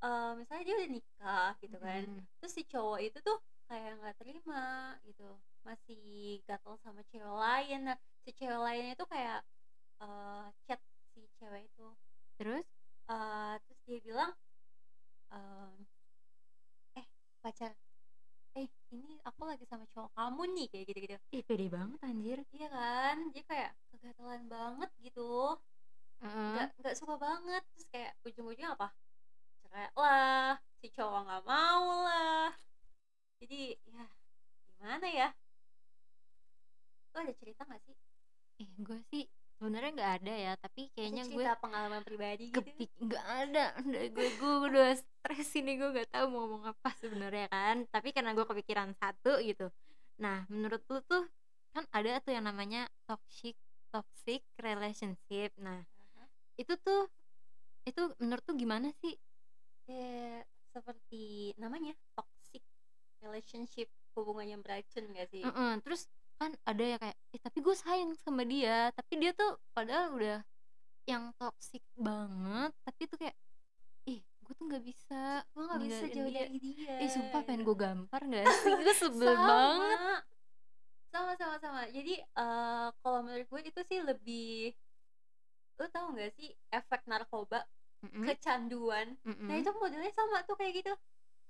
Eh, 0.00 0.32
misalnya 0.32 0.64
dia 0.64 0.74
udah 0.80 0.90
nikah 0.96 1.50
gitu 1.60 1.76
kan 1.76 2.02
Mm. 2.08 2.24
terus 2.40 2.52
si 2.56 2.62
cowok 2.64 2.98
itu 3.04 3.18
tuh 3.20 3.36
kayak 3.68 4.00
nggak 4.00 4.16
terima 4.16 4.96
gitu 5.04 5.28
masih 5.60 6.40
gatel 6.48 6.74
sama 6.80 7.00
cewek 7.12 7.36
lain 7.36 7.80
nah 7.84 7.96
si 8.24 8.30
cewek 8.32 8.60
lainnya 8.60 8.94
tuh 8.96 9.08
kayak 9.08 9.40
eh, 10.00 10.44
chat 10.64 10.80
si 11.12 11.20
cewek 11.40 11.68
itu 11.68 11.86
terus 12.40 12.64
Eh, 13.10 13.54
terus 13.66 13.80
dia 13.90 13.98
bilang 14.06 14.32
ehm, 15.34 15.74
eh 16.98 17.06
pacar 17.42 17.72
eh 18.58 18.66
ini 18.90 19.14
aku 19.22 19.42
lagi 19.46 19.64
sama 19.70 19.86
cowok 19.92 20.10
kamu 20.18 20.42
nih 20.54 20.66
kayak 20.72 20.84
gitu 20.90 20.98
gitu 21.06 21.16
ih 21.36 21.42
pede 21.46 21.66
banget 21.70 21.98
anjir. 22.02 22.38
Iya 22.50 22.68
kan? 22.74 23.16
Dia 23.34 23.42
kayak 23.50 23.70
kegatelan 23.94 24.42
banget 24.50 24.90
gitu. 25.06 25.54
Heeh. 26.22 26.50
nggak 26.54 26.68
nggak 26.80 26.94
suka 26.98 27.14
banget. 27.16 27.62
Terus 27.72 27.86
kayak 27.94 28.12
ujung-ujungnya 28.26 28.68
apa? 28.74 28.88
Cerai 29.62 29.88
lah 29.94 30.52
si 30.80 30.86
cowok 30.90 31.20
nggak 31.26 31.42
mau 31.46 31.84
lah. 32.06 32.50
Jadi 33.40 33.60
ya 33.86 34.04
gimana 34.66 35.06
ya? 35.08 35.28
Lo 37.14 37.18
ada 37.22 37.34
cerita 37.38 37.62
nggak 37.66 37.82
sih? 37.86 37.96
Eh 38.60 38.68
gue 38.82 38.98
sih 39.10 39.24
sebenarnya 39.60 39.92
nggak 39.92 40.12
ada 40.24 40.34
ya 40.34 40.52
tapi 40.56 40.88
kayaknya 40.96 41.28
gue 41.28 41.44
pengalaman 41.60 42.00
pribadi 42.00 42.48
gitu. 42.48 42.64
nggak 43.04 43.26
ada. 43.28 43.76
Udah 43.84 44.04
gue 44.08 44.28
gue 44.40 44.54
udah 44.72 44.88
stres 44.96 45.50
ini 45.60 45.76
gue 45.76 45.92
nggak 45.92 46.08
tahu 46.08 46.32
mau 46.32 46.48
ngomong 46.48 46.72
apa 46.72 46.90
sebenarnya 46.96 47.46
kan. 47.52 47.84
Tapi 47.92 48.16
karena 48.16 48.32
gue 48.32 48.48
kepikiran 48.48 48.96
satu 48.96 49.36
gitu. 49.44 49.68
Nah 50.16 50.48
menurut 50.48 50.80
lu 50.88 51.04
tuh 51.04 51.28
kan 51.76 51.84
ada 51.92 52.24
tuh 52.24 52.32
yang 52.32 52.48
namanya 52.48 52.88
toxic 53.04 53.52
toxic 53.92 54.40
relationship. 54.56 55.52
Nah 55.60 55.84
itu 56.56 56.72
tuh 56.80 57.12
itu 57.84 58.00
menurut 58.16 58.40
tuh 58.40 58.56
gimana 58.56 58.88
sih? 59.04 59.12
Ya 59.84 60.40
seperti 60.72 61.52
namanya 61.60 61.92
toxic 62.16 62.64
relationship 63.20 63.92
hubungan 64.16 64.56
yang 64.56 64.60
beracun 64.64 65.04
gak 65.12 65.28
sih? 65.28 65.44
Heeh, 65.44 65.72
terus 65.84 66.08
kan 66.40 66.56
ada 66.64 66.80
ya 66.80 66.96
kayak 66.96 67.16
eh 67.36 67.40
tapi 67.44 67.58
gue 67.60 67.76
sayang 67.76 68.16
sama 68.16 68.42
dia. 68.48 68.88
Tapi 68.96 69.12
dia 69.20 69.36
tuh 69.36 69.60
padahal 69.76 70.16
udah 70.16 70.40
yang 71.04 71.32
toxic 71.36 71.84
banget 71.98 72.70
tapi 72.86 73.02
tuh 73.04 73.18
kayak 73.20 73.36
ih 74.08 74.24
gue 74.24 74.52
tuh 74.56 74.64
nggak 74.68 74.84
bisa 74.84 75.42
gue 75.52 75.64
gak 75.68 75.82
bisa 75.84 76.04
jauh 76.08 76.30
dia." 76.32 76.48
dari 76.48 76.58
dia. 76.58 76.94
Eh 77.04 77.08
sumpah 77.12 77.40
pengen 77.44 77.62
gue 77.68 77.76
gampar 77.76 78.20
gak 78.24 78.44
sih? 78.48 78.72
Gue 78.80 78.94
sebel 78.96 79.36
sama. 79.36 79.46
banget. 79.46 79.98
Sama 81.12 81.32
sama 81.36 81.56
sama. 81.60 81.82
Jadi 81.92 82.14
eh, 82.24 82.88
kalau 83.04 83.18
menurut 83.20 83.44
gue 83.44 83.60
itu 83.68 83.80
sih 83.84 84.00
lebih 84.00 84.72
lu 85.80 85.88
tahu 85.88 86.12
nggak 86.12 86.32
sih 86.36 86.52
efek 86.72 87.04
narkoba? 87.08 87.64
Mm-mm, 88.00 88.24
kecanduan. 88.24 89.12
Mm-mm. 89.28 89.44
nah 89.44 89.60
itu 89.60 89.68
modelnya 89.76 90.08
sama 90.16 90.40
tuh 90.48 90.56
kayak 90.56 90.72
gitu 90.80 90.92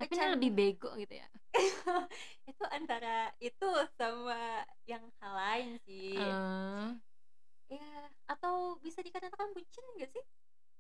tapi 0.01 0.17
Kecan- 0.17 0.33
lebih 0.35 0.51
bego 0.51 0.91
gitu 0.97 1.13
ya? 1.13 1.29
Itu 2.51 2.65
antara 2.67 3.29
itu 3.39 3.69
sama 3.95 4.65
yang 4.85 5.05
hal 5.21 5.33
lain 5.37 5.71
sih. 5.85 6.17
Eh, 6.17 6.89
ya 7.71 7.89
atau 8.27 8.81
bisa 8.81 8.99
dikatakan 9.01 9.53
bucin 9.53 9.85
gak 10.01 10.09
sih? 10.09 10.25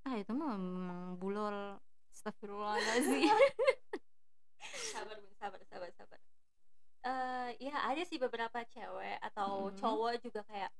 Ah 0.02 0.16
itu 0.16 0.32
mah 0.32 0.56
emang 0.56 1.14
bulol. 1.14 1.76
Astagfirullahaladzim. 2.10 3.28
Sabar 4.92 5.16
sabar 5.36 5.60
sabar 5.68 5.90
sabar. 5.94 6.20
Eh 7.00 7.50
ya 7.60 7.76
ada 7.86 8.02
sih 8.02 8.16
beberapa 8.16 8.64
cewek 8.66 9.20
atau 9.20 9.68
Mhm. 9.68 9.76
cowok 9.78 10.12
juga 10.20 10.40
kayak 10.44 10.72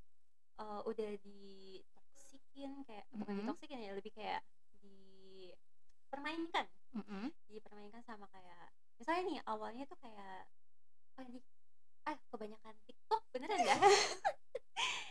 eh, 0.59 0.81
udah 0.85 1.11
ditoksikin 1.23 2.85
kayak 2.85 3.05
bukan 3.15 3.33
Mhm. 3.37 3.41
ditoksikin 3.45 3.81
ya 3.81 3.93
lebih 3.95 4.13
kayak 4.13 4.41
dipermainkan 4.81 6.67
Mm-mm. 6.91 7.31
dipermainkan 7.51 8.03
sama 8.03 8.27
kayak 8.35 8.75
misalnya 8.99 9.23
nih 9.31 9.39
awalnya 9.47 9.85
tuh 9.87 9.99
kayak 10.03 10.47
ah 11.17 11.27
di 11.27 11.39
ah 12.09 12.17
kebanyakan 12.35 12.75
TikTok 12.89 13.23
beneran 13.31 13.61
ya 13.63 13.77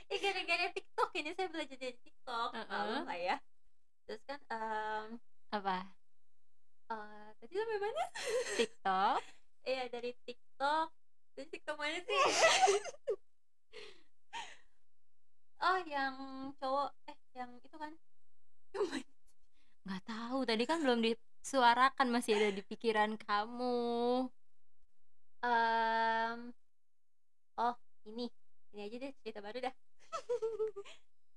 eh 0.10 0.18
gara-gara 0.24 0.66
TikTok 0.76 1.10
ini 1.16 1.30
saya 1.38 1.48
belajar 1.48 1.78
dari 1.80 1.96
TikTok 2.04 2.50
malu 2.68 3.08
lah 3.08 3.20
ya 3.20 3.36
terus 4.04 4.22
kan 4.28 4.40
em, 4.52 5.22
apa 5.56 5.88
eh, 6.92 7.28
tadi 7.40 7.54
sampai 7.54 7.80
mana 7.80 8.04
TikTok 8.58 9.22
Iya 9.68 9.86
dari 9.92 10.12
TikTok. 10.24 10.88
Dari 11.36 11.48
TikTok 11.52 11.78
mana 11.80 12.00
sih? 12.04 12.20
Oh, 15.60 15.76
yang 15.84 16.16
cowok 16.56 16.88
eh, 17.12 17.20
yang 17.36 17.52
itu 17.60 17.76
kan? 17.76 17.92
Nggak 19.84 20.02
tahu, 20.08 20.48
tadi 20.48 20.64
kan 20.64 20.80
belum 20.80 21.04
disuarakan, 21.44 22.08
masih 22.16 22.32
ada 22.38 22.50
di 22.58 22.62
pikiran 22.66 23.12
kamu. 23.20 23.78
Mmm, 25.44 26.52
oh, 27.58 27.76
ini, 28.08 28.28
ini 28.76 28.80
aja 28.86 28.96
deh 29.00 29.12
cerita 29.24 29.40
baru 29.40 29.58
dah. 29.64 29.74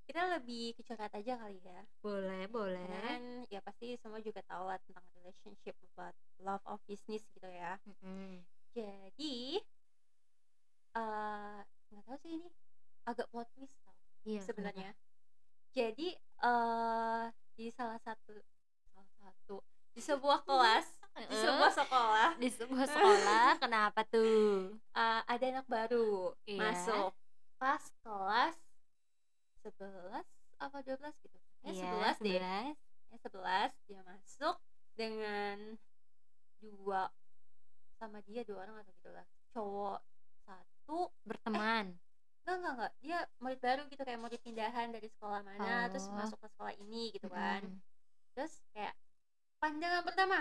Kita 0.07 0.21
lebih 0.39 0.75
ke 0.77 0.83
curhat 0.83 1.13
aja 1.15 1.39
kali 1.39 1.63
ya. 1.63 1.81
Boleh 2.03 2.51
boleh. 2.51 2.85
kan 2.85 3.23
ya 3.49 3.61
pasti 3.63 3.95
semua 4.03 4.19
juga 4.19 4.43
tahu 4.51 4.67
lah 4.67 4.79
tentang 4.83 5.07
relationship 5.23 5.79
about 5.95 6.15
love 6.43 6.65
of 6.67 6.83
business 6.91 7.23
gitu 7.33 7.47
ya. 7.47 7.79
Mhm. 7.87 8.43
Jadi 8.75 9.63
eee, 10.97 11.59
nggak 11.93 12.05
tahu 12.07 12.17
sih 12.23 12.33
ini 12.37 12.49
agak 13.09 13.27
plot 13.31 13.49
twist 13.55 13.77
tau 13.85 13.95
Iya, 14.23 14.41
sebenarnya. 14.47 14.91
Jadi, 15.73 16.09
eee, 16.19 17.25
di 17.57 17.67
salah 17.73 17.99
satu 18.03 18.37
di 19.93 20.01
sebuah 20.01 20.41
kelas, 20.49 20.87
di 21.29 21.37
sebuah 21.37 21.71
sekolah 21.77 22.31
Di 22.41 22.49
sebuah 22.49 22.87
sekolah, 22.89 23.49
kenapa 23.61 24.01
tuh? 24.09 24.73
eee, 24.93 25.21
ada 25.29 25.45
anak 25.53 25.67
baru 25.69 26.33
Iya. 26.45 26.59
masuk 26.65 27.11
pas 27.61 27.83
kelas 28.03 28.57
11 29.63 30.27
apa 30.59 30.77
12 30.83 31.15
gitu, 31.21 31.37
kayaknya 31.63 31.73
Iya, 31.73 31.83
11 31.85 32.17
deh. 32.19 32.41
11. 32.41 32.75
Kayaknya 33.09 33.19
11 33.23 33.71
dia 33.87 34.01
masuk 34.03 34.57
dengan 34.97 35.57
2 36.59 37.03
sama 38.01 38.19
dia 38.27 38.43
2 38.43 38.59
orang 38.65 38.81
atau 38.83 38.93
gitulah, 38.99 39.27
cowok 39.53 39.99
1 40.43 40.99
eh 41.07 41.29
Berteman? 41.29 41.87
enggak 42.43 42.57
enggak 42.59 42.73
enggak, 42.75 42.93
dia 43.05 43.19
murid 43.39 43.61
baru 43.63 43.83
gitu 43.87 44.03
kayak 44.03 44.21
murid 44.21 44.41
pindahan 44.43 44.89
dari 44.91 45.07
sekolah 45.07 45.41
mana, 45.47 45.87
terus 45.93 46.11
Oh. 46.11 46.17
masuk 46.19 46.39
ke 46.43 46.49
sekolah 46.51 46.75
ini 46.81 47.15
gitu 47.15 47.29
kan. 47.31 47.63
Mhm. 47.63 47.79
Terus 48.35 48.53
kayak 48.75 48.95
pandangan 49.63 50.03
pertama, 50.03 50.39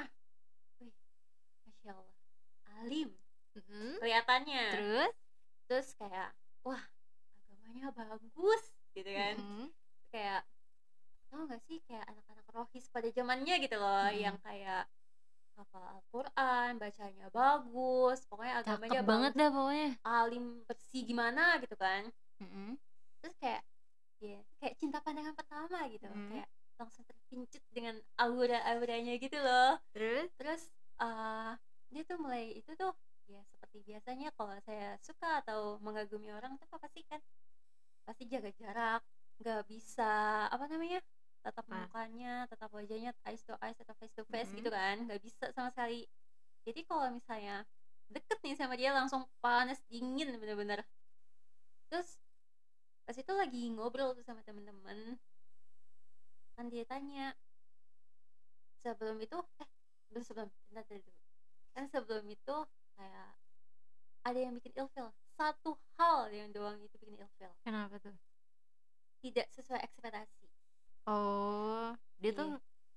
wih, 0.82 0.90
masya 1.70 1.94
Allah, 1.94 2.18
alim 2.82 3.10
Mhm. 3.54 4.02
kelihatannya. 4.02 4.66
Terus? 4.74 5.14
Terus 5.70 5.88
kayak, 5.94 6.34
wah 6.66 6.82
agamanya 7.38 7.94
bagus 7.94 8.64
gitu 8.98 9.08
kan. 9.14 9.38
Mhm. 9.38 9.66
Kayak 10.10 10.42
tahu 11.30 11.48
nggak 11.48 11.62
sih 11.70 11.80
kayak 11.86 12.04
anak-anak 12.10 12.48
rohis 12.52 12.90
pada 12.90 13.08
zamannya 13.14 13.56
gitu 13.62 13.78
loh, 13.78 14.10
yang 14.10 14.36
Mhm. 14.42 14.44
kayak 14.44 14.84
hafal 15.56 15.84
Al-Quran, 15.86 16.72
bacanya 16.82 17.28
bagus, 17.30 18.26
pokoknya 18.26 18.66
Cakep 18.66 18.68
agamanya 18.82 19.02
banget 19.06 19.32
bagus, 19.32 19.40
dah 19.46 19.50
pokoknya. 19.54 19.90
alim 20.02 20.46
bersih 20.66 21.02
gimana 21.06 21.44
gitu 21.62 21.76
kan. 21.78 22.10
Mhm. 22.42 22.76
Terus 23.22 23.36
kayak, 23.38 23.62
ya 24.20 24.42
kayak 24.58 24.76
cinta 24.82 24.98
pandangan 25.06 25.38
pertama 25.38 25.86
gitu, 25.94 26.10
Mhm. 26.10 26.30
kayak 26.34 26.50
langsung 26.80 27.04
terpincut 27.08 27.64
dengan 27.72 27.96
aura-auranya 28.20 29.16
gitu 29.22 29.38
loh. 29.42 29.80
Terus? 29.94 30.30
Terus 30.40 30.62
eee, 31.02 31.52
dia 31.92 32.02
tuh 32.08 32.18
mulai 32.22 32.56
itu 32.60 32.72
tuh 32.78 32.94
ya 33.30 33.42
seperti 33.48 33.80
biasanya 33.88 34.30
kalau 34.36 34.56
saya 34.68 34.98
suka 35.00 35.40
atau 35.46 35.80
mengagumi 35.80 36.30
orang 36.36 36.58
tuh 36.60 36.68
apa 36.76 36.88
sih 36.92 37.04
kan, 37.08 37.22
pasti 38.08 38.24
jaga 38.30 38.52
jarak, 38.60 39.02
nggak 39.42 39.62
bisa 39.72 40.12
apa 40.52 40.66
namanya, 40.72 41.00
tatap 41.46 41.66
Apa? 41.68 41.78
mukanya, 41.80 42.46
tatap 42.52 42.70
wajahnya 42.76 43.12
eyes 43.28 43.44
to 43.48 43.56
eyes 43.64 43.78
atau 43.82 43.96
face 44.00 44.14
to 44.18 44.24
face 44.32 44.52
Mhm. 44.52 44.58
gitu 44.58 44.70
kan, 44.74 44.96
nggak 45.08 45.22
bisa 45.24 45.50
sama 45.56 45.70
sekali. 45.74 46.06
Jadi 46.68 46.82
kalau 46.90 47.08
misalnya 47.14 47.66
deket 48.12 48.40
nih 48.46 48.56
sama 48.60 48.76
dia 48.80 48.92
langsung 48.94 49.24
panas 49.44 49.80
dingin 49.92 50.36
bener-bener. 50.42 50.84
Terus 51.90 52.10
pas 53.06 53.18
itu 53.18 53.34
lagi 53.36 53.64
ngobrol 53.76 54.16
tuh 54.18 54.26
sama 54.26 54.42
temen-temen, 54.48 55.20
kan 56.56 56.66
dia 56.74 56.84
tanya, 56.88 57.34
sebelum 58.84 59.18
itu 59.22 59.38
eh 59.62 59.70
belum 60.12 60.24
sebelum 60.26 60.48
bentar 60.70 60.84
bentar 60.86 60.98
dulu. 61.00 61.12
Kan 61.74 61.86
sebelum 61.88 62.26
itu 62.28 62.56
kayak 62.98 63.30
ada 64.22 64.40
yang 64.40 64.54
bikin 64.58 64.74
ilfil, 64.78 65.10
satu 65.38 65.78
hal 65.98 66.30
yang 66.30 66.50
doang 66.54 66.78
itu 66.84 66.96
bikin 67.02 67.18
ilfil. 67.18 67.52
Kenapa 67.66 67.98
tuh? 68.02 68.16
Tidak 69.22 69.48
sesuai 69.54 69.82
ekspektasi. 69.86 70.46
Oh, 71.10 71.94
dia 72.22 72.32
Iya. 72.32 72.38
tuh 72.38 72.50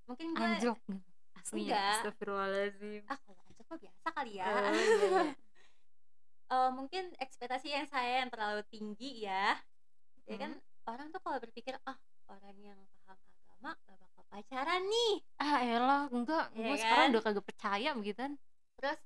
Mungkin 0.05 0.37
gue 0.37 0.45
anjlok 0.45 0.79
gitu 0.85 1.01
aslinya? 1.41 1.73
enggak. 1.73 1.97
Astagfirullahaladzim. 1.97 3.03
Ah, 3.09 3.19
kalau 3.25 3.41
anjlok 3.49 3.67
mah 3.73 3.79
biasa 3.81 4.07
kali 4.13 4.33
ya. 4.37 4.47
Oh, 4.53 4.69
iya 4.69 5.07
iya. 5.09 5.29
Eee, 6.53 6.69
mungkin 6.77 7.05
ekspektasi 7.17 7.69
yang 7.73 7.87
saya 7.89 8.21
yang 8.25 8.31
terlalu 8.33 8.63
tinggi 8.69 9.25
ya. 9.25 9.57
Ya 10.29 10.37
kan 10.41 10.53
Mhm. 10.53 10.61
orang 10.89 11.07
tuh 11.13 11.21
kalau 11.25 11.39
berpikir, 11.41 11.75
"Ah, 11.89 11.97
orang 12.29 12.57
yang 12.61 12.81
agama 13.65 13.81
gak 13.89 13.99
bakal 14.05 14.25
pacaran 14.33 14.83
nih." 14.93 15.15
Ah, 15.41 15.59
elah, 15.67 16.03
enggak, 16.15 16.45
gua 16.55 16.77
sekarang 16.79 17.11
kan? 17.11 17.11
udah 17.11 17.23
kagak 17.27 17.47
percaya 17.47 17.91
begituan. 17.99 18.33
Terus, 18.79 18.99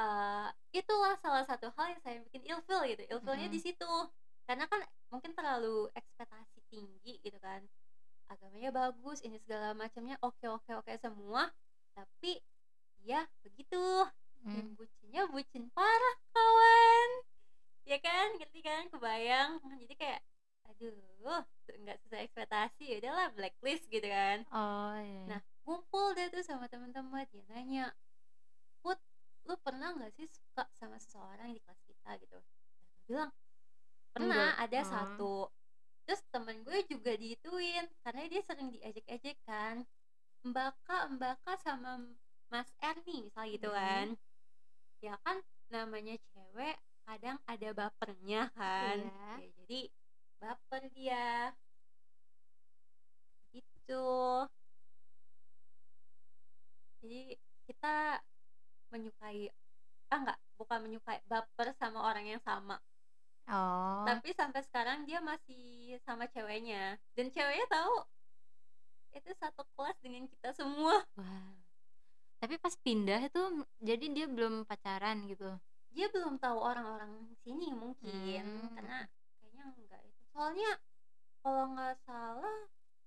eee, 0.00 0.48
itulah 0.82 1.14
salah 1.22 1.44
satu 1.46 1.70
hal 1.76 1.86
yang 1.98 2.02
saya 2.04 2.18
bikin 2.26 2.42
ilfil 2.48 2.80
gitu, 2.90 3.02
ilfilnya 3.10 3.48
di 3.52 3.58
Mhm. 3.58 3.62
situ. 3.62 3.92
Karena 4.48 4.66
kan 4.70 4.80
mungkin 5.12 5.32
terlalu 5.38 5.88
ekspektasi 5.96 6.60
tinggi 6.72 7.20
gitu 7.24 7.38
kan. 7.40 7.64
Agamanya 8.32 8.70
bagus, 8.74 9.20
ini 9.26 9.38
segala 9.42 9.72
macamnya 9.76 10.16
oke 10.24 10.46
oke 10.48 10.70
oke 10.82 10.92
semua, 11.00 11.50
tapi 11.96 12.40
dia 13.02 13.26
begitu. 13.46 14.08
Dan 14.52 14.64
Mmm. 14.64 14.76
bucinnya 14.78 15.26
bucin 15.32 15.68
parah 15.74 16.16
kawan. 16.34 17.10
Ya 17.88 17.98
kan, 18.00 18.36
ngerti 18.40 18.60
kan? 18.64 18.88
Kebayang. 18.92 19.60
Jadi 19.82 19.94
kayak, 19.98 20.20
aduh, 20.68 21.44
nggak 21.82 21.98
sesuai 22.04 22.22
ekspektasi, 22.28 22.82
ya 22.92 22.96
udahlah 23.04 23.28
blacklist 23.36 23.84
gitu 23.92 24.06
kan. 24.08 24.44
Oh, 24.52 24.94
iya 25.00 25.20
Nah, 25.30 25.40
iya. 25.40 25.44
ngumpul 25.66 26.14
deh 26.18 26.28
tuh 26.32 26.42
sama 26.44 26.66
teman-teman, 26.72 27.24
dia 27.32 27.42
nanya, 27.52 27.92
"Put, 28.84 28.98
lu 29.48 29.56
pernah 29.62 29.92
nggak 29.96 30.12
sih 30.16 30.26
suka 30.30 30.68
sama 30.76 30.96
seseorang 31.00 31.52
di 31.54 31.60
kelas 31.64 31.80
kita?" 31.88 32.10
Gitu. 32.22 32.38
Dan 32.38 33.00
gue 33.08 33.14
bilang, 33.16 33.32
"Pernah, 34.14 34.46
Enggak. 34.50 34.58
ada 34.60 34.80
Oh. 34.80 34.86
satu." 34.86 35.34
Terus 36.08 36.22
temen 36.32 36.62
gue 36.66 36.78
juga 36.90 37.12
diituin, 37.16 37.86
karena 38.04 38.22
dia 38.32 38.42
sering 38.44 38.68
diejek-ejek 38.74 39.38
kan, 39.48 39.84
"Mbak 40.46 40.72
Kak, 40.88 41.04
Mbak 41.18 41.36
Kak 41.46 41.58
sama 41.62 42.00
Mas 42.52 42.70
Erni," 42.82 43.26
misalnya 43.28 43.50
gitu 43.54 43.70
kan. 43.72 44.06
Mhm. 44.08 44.16
Ya 45.04 45.14
kan 45.24 45.42
namanya 45.72 46.16
cewek 46.34 46.76
kadang 47.06 47.38
ada 47.48 47.68
bapernya 47.76 48.50
kan. 48.56 48.98
Iya. 49.02 49.40
Ya 49.40 49.46
jadi 49.62 49.90
baper 50.44 50.82
dia. 50.92 51.56
Gitu. 53.56 54.08
Jadi 57.00 57.40
kita 57.64 58.20
menyukai 58.92 59.48
ah 60.12 60.20
enggak, 60.20 60.38
bukan 60.60 60.78
menyukai, 60.84 61.18
baper 61.24 61.72
sama 61.80 62.04
orang 62.04 62.28
yang 62.28 62.42
sama. 62.44 62.76
Oh. 63.48 64.04
Tapi 64.04 64.36
sampai 64.36 64.60
sekarang 64.64 65.08
dia 65.08 65.18
masih 65.24 65.96
sama 66.04 66.28
ceweknya, 66.28 66.96
dan 67.16 67.28
ceweknya 67.32 67.66
tahu 67.68 68.04
itu 69.16 69.30
satu 69.40 69.64
kelas 69.74 69.96
dengan 70.04 70.28
kita 70.28 70.52
semua. 70.52 71.02
Wah. 71.18 71.52
Tapi 72.40 72.60
pas 72.60 72.76
pindah 72.76 73.24
itu 73.24 73.42
jadi 73.80 74.06
dia 74.12 74.26
belum 74.28 74.68
pacaran 74.68 75.24
gitu? 75.28 75.56
Dia 75.94 76.12
belum 76.12 76.36
tahu 76.36 76.58
orang-orang 76.60 77.32
sini 77.40 77.72
mungkin, 77.72 78.44
Mmm. 78.44 78.74
karena. 78.76 79.08
Soalnya 80.34 80.82
kalau 81.46 81.70
nggak 81.78 81.94
salah 82.02 82.58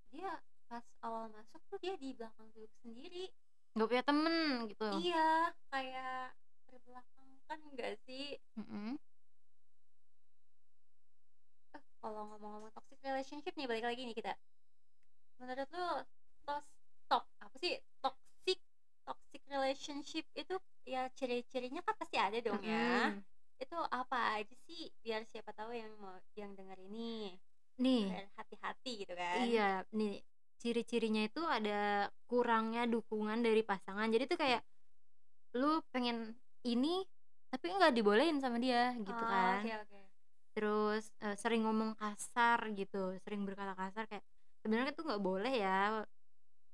dia 0.07 0.31
pas 0.71 0.85
awal 1.03 1.27
masuk 1.27 1.59
tuh 1.67 1.75
dia 1.83 1.99
di 1.99 2.15
belakang 2.15 2.47
duduk 2.55 2.71
sendiri. 2.79 3.27
Nggak 3.75 3.87
punya 3.91 4.03
temen 4.07 4.35
gitu? 4.71 4.89
Iya, 5.03 5.27
kayak 5.67 6.31
terbelakangkan 6.71 7.59
enggak 7.67 7.93
sih? 8.07 8.39
Mhm. 8.55 8.95
Eh, 11.75 11.83
kalau 11.99 12.21
ngomong-ngomong 12.31 12.71
toxic 12.71 12.99
relationship 13.03 13.53
nih 13.59 13.67
balik 13.67 13.85
lagi 13.91 14.01
nih 14.07 14.15
kita. 14.15 14.33
Menurut 15.39 15.67
lu 15.75 15.87
tos 16.47 16.65
top 17.11 17.23
apa 17.43 17.55
sih 17.59 17.75
toxic 18.03 18.59
toxic 19.03 19.41
relationship 19.51 20.25
itu 20.33 20.55
ya 20.87 21.11
ciri-cirinya 21.11 21.83
kan 21.83 21.95
pasti 21.99 22.17
ada 22.17 22.39
dong 22.39 22.63
ya. 22.63 23.11
Itu 23.57 23.77
apa 23.89 24.37
aja 24.37 24.55
sih 24.69 24.89
biar 25.01 25.25
siapa 25.25 25.49
tahu 25.53 25.73
yang 25.73 25.89
mau 25.97 26.13
yang 26.37 26.53
denger 26.53 26.77
ini 26.85 27.33
Nih. 27.77 28.09
hati-hati 28.37 29.05
gitu 29.05 29.13
kan. 29.13 29.45
Iya, 29.45 29.85
nih 29.93 30.21
ciri-cirinya 30.57 31.29
itu 31.29 31.41
ada 31.45 32.09
kurangnya 32.25 32.89
dukungan 32.89 33.45
dari 33.45 33.61
pasangan. 33.61 34.09
Jadi 34.09 34.25
tuh 34.25 34.39
kayak 34.41 34.61
lu 35.57 35.81
pengen 35.93 36.33
ini 36.65 37.05
tapi 37.47 37.71
nggak 37.71 37.93
dibolehin 37.95 38.41
sama 38.43 38.57
dia 38.59 38.91
gitu 38.97 39.13
Oh, 39.13 39.29
kan. 39.29 39.61
oke 39.61 39.71
oke. 39.85 40.01
Terus 40.57 41.03
eh, 41.21 41.37
sering 41.37 41.65
ngomong 41.69 41.93
kasar 41.97 42.59
gitu, 42.73 43.13
sering 43.21 43.45
berkata 43.45 43.77
kasar 43.77 44.09
kayak 44.09 44.25
sebenarnya 44.65 44.93
tuh 44.97 45.05
nggak 45.05 45.23
boleh 45.23 45.53
ya. 45.53 46.01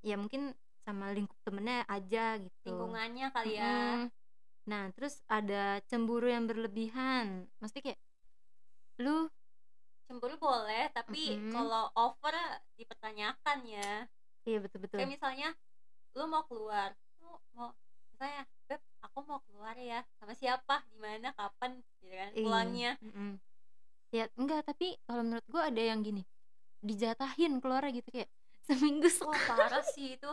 Ya 0.04 0.16
mungkin 0.20 0.56
sama 0.84 1.12
lingkup 1.16 1.36
temennya 1.48 1.84
aja 1.88 2.40
gitu. 2.40 2.68
Lingkungannya 2.76 3.28
kali 3.32 3.56
ya. 3.56 3.68
Mhm. 3.68 4.23
Nah, 4.64 4.90
terus 4.96 5.20
ada 5.28 5.84
cemburu 5.86 6.28
yang 6.28 6.48
berlebihan. 6.48 7.48
Maksudnya 7.60 7.84
kayak 7.92 8.02
lu 9.02 9.28
cemburu 10.06 10.36
boleh 10.38 10.92
tapi 10.94 11.34
Mhm. 11.34 11.52
kalau 11.52 11.90
over 11.98 12.36
dipertanyakan 12.78 13.60
ya 13.66 14.06
Iya, 14.46 14.60
betul 14.62 14.86
betul. 14.86 15.00
kayak 15.02 15.10
misalnya 15.10 15.50
lu 16.14 16.30
mau 16.30 16.44
keluar 16.46 16.94
lu 17.18 17.34
mau 17.58 17.74
misalnya 18.14 18.46
beb 18.70 18.78
aku 19.02 19.20
mau 19.26 19.40
keluar 19.50 19.74
ya 19.74 20.06
sama 20.20 20.38
siapa 20.38 20.86
di 20.94 21.00
mana 21.02 21.34
kapan 21.34 21.82
gitu 21.82 22.06
kan 22.12 22.30
Iya, 22.36 22.44
pulangnya 22.46 22.92
mhm. 23.02 23.32
Ya, 24.14 24.30
enggak, 24.38 24.62
tapi 24.70 24.94
kalau 25.10 25.26
menurut 25.26 25.42
gua 25.50 25.74
ada 25.74 25.82
yang 25.82 26.06
gini, 26.06 26.22
dijatahin 26.86 27.58
keluarnya 27.58 27.98
gitu 27.98 28.14
kayak 28.14 28.30
seminggu 28.70 29.10
wah 29.26 29.34
sekali. 29.34 29.50
parah 29.50 29.84
sih 29.90 30.08
itu 30.14 30.30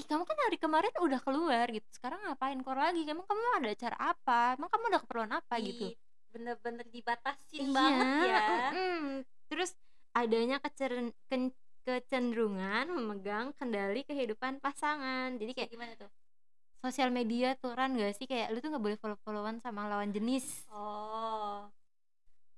Ih, 0.00 0.06
kamu 0.08 0.24
kan 0.24 0.38
hari 0.48 0.56
kemarin 0.56 0.94
udah 0.96 1.20
keluar 1.20 1.68
gitu. 1.68 1.84
Sekarang 1.92 2.24
ngapain 2.24 2.56
keluar 2.64 2.88
lagi? 2.88 3.04
Emang 3.04 3.28
kamu 3.28 3.60
ada 3.60 3.68
acara 3.68 3.96
apa? 4.00 4.56
Emang 4.56 4.72
kamu 4.72 4.84
ada 4.88 4.98
keperluan 5.04 5.32
apa 5.36 5.54
gitu? 5.60 5.92
di 5.92 5.98
bener-bener 6.30 6.86
dibatasin 6.88 7.68
Iya, 7.68 7.74
banget 7.74 8.06
ya 8.30 8.40
mhm. 8.70 9.26
Terus 9.50 9.74
adanya 10.16 10.56
kecenderungan 11.84 12.86
memegang 12.88 13.52
kendali 13.60 14.00
kehidupan 14.08 14.64
pasangan. 14.64 15.36
Jadi 15.36 15.52
kayak 15.52 15.68
gimana 15.68 15.92
tuh 16.00 16.08
sosial 16.80 17.12
media 17.12 17.52
tuh 17.60 17.76
kan 17.76 17.92
gak 17.92 18.16
sih 18.16 18.24
kayak 18.24 18.56
lu 18.56 18.58
tuh 18.64 18.72
nggak 18.72 18.80
boleh 18.80 18.96
follow-followan 18.96 19.60
sama 19.60 19.84
lawan 19.84 20.16
jenis. 20.16 20.64
oh 20.72 21.68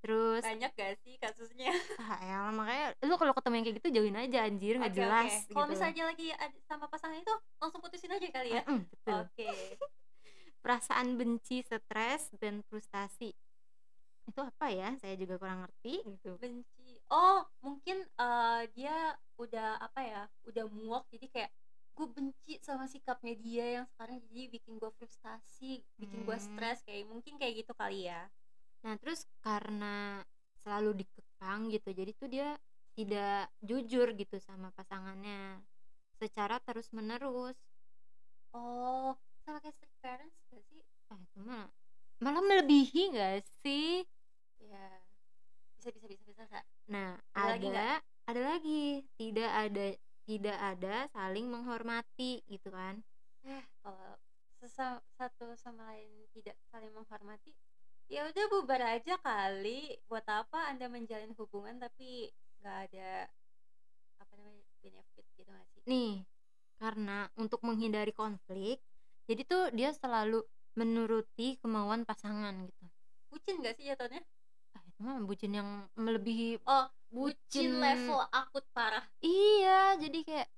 Terus 0.03 0.43
banyak 0.43 0.71
gak 0.75 0.93
sih 1.07 1.15
kasusnya 1.23 1.71
ah 2.03 2.19
elah, 2.27 2.51
makanya 2.51 2.87
lu 3.07 3.15
kalau 3.15 3.33
ketemu 3.39 3.55
yang 3.55 3.65
kayak 3.67 3.77
gitu 3.79 3.89
jauhin 3.95 4.19
aja 4.19 4.39
anjir 4.49 4.75
nggak 4.81 4.93
Oke, 4.93 4.99
jelas. 4.99 5.33
Kalau 5.47 5.67
gitu. 5.67 5.73
misalnya 5.79 6.03
lagi 6.11 6.27
sama 6.67 6.87
pasangan 6.91 7.19
itu 7.23 7.35
langsung 7.63 7.81
putusin 7.81 8.11
aja 8.11 8.29
kali 8.35 8.51
ya. 8.59 8.63
Mm-mm, 8.67 8.79
betul. 8.91 9.21
Oke. 9.31 9.49
Perasaan 10.63 11.09
benci, 11.19 11.63
stres 11.67 12.31
dan 12.39 12.63
frustasi. 12.71 13.31
Itu 14.27 14.41
apa 14.43 14.71
ya? 14.71 14.95
Saya 15.03 15.15
juga 15.19 15.35
kurang 15.39 15.67
ngerti 15.67 15.95
gitu. 16.07 16.39
Benci. 16.39 16.99
Oh, 17.11 17.43
mungkin 17.63 18.07
eh, 18.07 18.63
dia 18.75 19.15
udah 19.39 19.79
apa 19.83 20.01
ya? 20.03 20.23
Udah 20.47 20.65
muak 20.71 21.07
jadi 21.11 21.27
kayak 21.31 21.51
gue 21.93 22.07
benci 22.09 22.57
sama 22.65 22.89
sikapnya 22.89 23.37
dia 23.37 23.67
yang 23.83 23.87
sekarang 23.93 24.17
jadi 24.33 24.49
bikin 24.49 24.81
gue 24.81 24.91
frustasi, 24.97 25.85
bikin 26.01 26.25
gue 26.25 26.37
Hmm. 26.39 26.47
stres 26.49 26.81
kayak 26.89 27.05
mungkin 27.05 27.37
kayak 27.37 27.67
gitu 27.67 27.73
kali 27.77 28.09
ya. 28.09 28.27
Nah, 28.83 28.95
terus 28.99 29.27
karena 29.43 30.23
selalu 30.63 31.03
dikekang 31.03 31.71
gitu, 31.71 31.89
jadi 31.95 32.11
tuh 32.15 32.29
dia 32.31 32.49
tidak 32.93 33.51
jujur 33.65 34.13
gitu 34.15 34.37
sama 34.43 34.69
pasangannya 34.75 35.63
secara 36.21 36.61
terus-menerus. 36.63 37.57
Oh, 38.53 39.17
sama 39.43 39.59
kayak 39.65 39.75
strict 39.75 39.97
parents 40.05 40.37
gak 40.53 40.63
sih? 40.69 40.83
Ah, 41.09 41.19
itu 41.19 41.39
mah 41.43 41.67
malah 42.23 42.43
melebihi 42.45 43.17
gak 43.17 43.43
sih? 43.65 44.05
Ya. 44.63 45.03
Bisa 45.81 45.89
bisa 45.91 46.07
bisa 46.07 46.23
bisa. 46.23 46.43
bisa. 46.47 46.61
Nah, 46.91 47.19
Ada 47.35 47.59
lagi 47.59 47.67
ada 47.73 47.89
ada 48.29 48.41
lagi, 48.55 48.85
tidak 49.19 49.51
ada 49.51 49.87
tidak 50.23 50.59
ada 50.59 50.95
saling 51.11 51.51
menghormati 51.51 52.47
gitu 52.47 52.71
kan. 52.71 53.03
Eh, 53.43 53.65
kalau 53.83 54.15
satu 55.19 55.59
sama 55.59 55.91
lain 55.91 56.07
tidak 56.31 56.55
saling 56.71 56.95
menghormati, 56.95 57.51
ya 58.13 58.29
udah 58.29 58.45
bubar 58.53 58.83
aja 59.01 59.17
kali. 59.25 59.97
Buat 60.05 60.27
apa 60.29 60.69
Anda 60.69 60.93
menjalin 60.93 61.33
hubungan 61.41 61.81
tapi 61.81 62.29
nggak 62.61 62.77
ada 62.93 63.11
apa 64.21 64.33
namanya 64.37 64.65
benefit 64.85 65.25
gitu 65.41 65.49
nggak 65.49 65.69
sih? 65.73 65.83
Nih, 65.89 66.13
karena 66.77 67.33
untuk 67.41 67.65
menghindari 67.65 68.13
konflik, 68.13 68.85
jadi 69.25 69.43
tuh 69.49 69.63
dia 69.73 69.91
selalu 69.97 70.45
menuruti 70.77 71.57
kemauan 71.65 72.05
pasangan 72.05 72.53
gitu. 72.69 72.85
Bucin 73.33 73.65
nggak 73.65 73.75
sih 73.81 73.89
jatuhnya? 73.89 74.21
Ah, 74.77 74.83
itu 74.85 75.01
mah 75.01 75.17
bucin 75.25 75.53
yang 75.57 75.69
melebihi 75.97 76.61
Oh, 76.69 76.87
bucin 77.09 77.37
bucin 77.41 77.69
level 77.81 78.21
akut 78.29 78.65
parah. 78.77 79.05
Iya, 79.25 79.97
jadi 79.97 80.19
kayak 80.21 80.49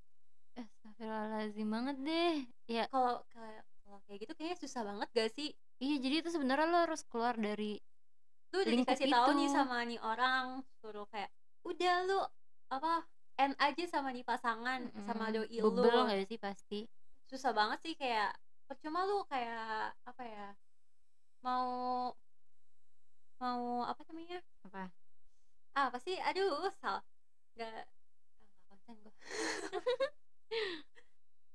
Astagfirullahaladzim 0.54 1.68
banget 1.70 1.96
deh. 2.06 2.34
Ya, 2.70 2.84
Kalau 2.90 3.22
kayak 3.34 3.62
kalau 3.84 3.98
kayak 4.06 4.18
gitu 4.26 4.32
kayaknya 4.38 4.58
susah 4.62 4.82
banget 4.86 5.08
gak 5.14 5.30
sih? 5.34 5.50
Iya 5.84 5.96
jadi 6.00 6.24
itu 6.24 6.30
sebenarnya 6.32 6.66
lo 6.72 6.78
harus 6.88 7.04
keluar 7.04 7.36
dari 7.36 7.76
Lu 8.54 8.62
udah 8.62 8.74
dikasih 8.80 9.10
tahu 9.10 9.30
nih 9.36 9.48
sama 9.50 9.76
nih 9.84 10.00
orang 10.00 10.62
suruh 10.80 11.04
kayak 11.12 11.28
udah 11.66 11.94
lu 12.08 12.18
apa 12.72 13.04
end 13.36 13.54
aja 13.58 13.84
sama 13.90 14.14
nih 14.14 14.22
pasangan 14.22 14.88
sama 15.04 15.28
mm, 15.28 15.32
doi 15.34 15.58
lu. 15.58 15.70
Bebel 15.74 16.06
gak 16.06 16.30
sih 16.30 16.40
pasti. 16.40 16.80
susah 17.24 17.56
banget 17.56 17.78
sih 17.82 17.94
kayak 17.98 18.36
percuma 18.68 19.02
lu 19.08 19.24
kayak 19.26 19.96
apa 20.06 20.22
ya 20.22 20.48
mau 21.42 21.66
mau 23.42 23.84
apa 23.84 24.00
namanya? 24.08 24.40
Apa? 24.64 24.88
ah 25.74 25.84
apa 25.90 25.98
sih? 25.98 26.14
Aduh 26.22 26.70
sal 26.78 27.02
nggak 27.54 27.70
nggak 27.70 27.88
konsen 28.70 28.96
gue 29.02 29.14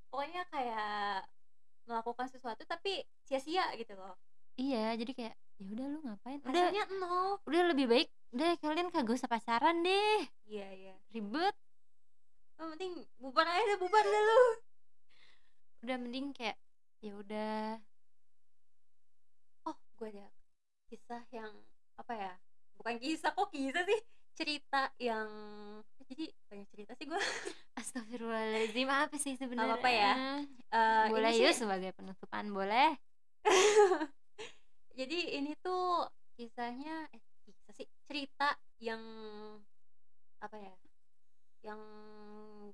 pokoknya 0.09 0.41
kayak 0.51 1.27
melakukan 1.89 2.29
sesuatu 2.29 2.61
tapi 2.63 3.01
sia-sia 3.19 3.65
gitu 3.75 3.97
loh 3.97 4.13
Iya, 4.53 4.91
jadi 4.93 5.11
kayak 5.15 5.35
ya 5.55 5.67
udah 5.71 5.85
lu 5.87 5.97
ngapain? 6.03 6.39
Udah, 6.43 6.51
hasilnya 6.67 6.83
nol 6.99 7.39
udah 7.47 7.61
lebih 7.71 7.87
baik 7.87 8.07
deh 8.29 8.59
kalian 8.59 8.91
kagak 8.91 9.15
usah 9.15 9.27
pacaran 9.27 9.79
deh. 9.79 10.19
iya 10.45 10.67
iya 10.69 10.95
Ribet. 11.09 11.55
yang 12.55 12.75
penting 12.75 12.91
bubar 13.15 13.47
aja 13.47 13.63
deh 13.65 13.79
bubar 13.79 14.03
deh 14.03 14.21
lu 14.21 14.41
Udah 15.79 15.95
mending 15.95 16.35
kayak 16.35 16.59
ya 16.99 17.15
udah 17.15 17.79
oh 19.63 19.77
gue 19.95 20.07
ada 20.11 20.27
kisah 20.85 21.23
yang 21.31 21.55
apa 21.95 22.13
ya 22.13 22.33
bukan 22.75 22.99
kisah 22.99 23.31
kok 23.31 23.47
kisah 23.49 23.83
sih 23.83 23.99
cerita 24.35 24.91
yang 24.97 25.27
jadi 26.01 26.31
banyak 26.47 26.67
cerita 26.67 26.91
sih 26.95 27.07
gue 27.07 27.15
Astagfirullahaladzim 27.79 28.87
apa 28.87 29.15
sih 29.15 29.39
sebenarnya? 29.39 29.71
apa-apa 29.71 29.87
ya. 29.89 30.13
Eh, 31.09 31.13
boleh 31.13 31.31
yuk 31.33 31.51
sih- 31.51 31.59
sebagai 31.65 31.91
penutupan 31.97 32.45
boleh. 32.53 32.89
jadi 34.99 35.17
ini 35.41 35.57
tuh 35.63 36.05
kisahnya 36.37 37.09
eh 37.09 37.21
kisah 37.43 37.73
sih 37.75 37.87
cerita 38.05 38.53
yang 38.79 39.01
apa 40.39 40.55
ya 40.55 40.75
yang 41.65 41.81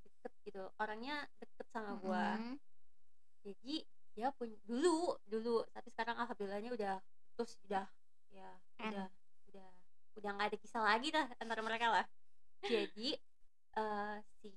deket 0.04 0.34
gitu 0.46 0.62
orangnya 0.78 1.26
deket 1.42 1.66
sama 1.74 1.98
gua 1.98 2.38
Mm-mm. 2.38 2.62
jadi 3.42 3.76
dia 4.14 4.30
punya 4.38 4.58
dulu 4.70 5.18
dulu 5.26 5.66
tapi 5.74 5.90
sekarang 5.90 6.18
alhamdulillahnya 6.22 6.72
udah 6.74 6.96
terus 7.36 7.58
udah 7.66 7.86
ya 8.30 8.52
En. 8.82 8.90
udah 8.94 9.08
udah 9.50 9.70
udah 10.22 10.30
nggak 10.38 10.48
ada 10.54 10.58
kisah 10.62 10.82
lagi 10.86 11.10
dah 11.10 11.26
antara 11.42 11.62
mereka 11.66 11.88
lah 11.90 12.06
jadi 12.66 13.18
eh, 13.76 14.16
si 14.40 14.50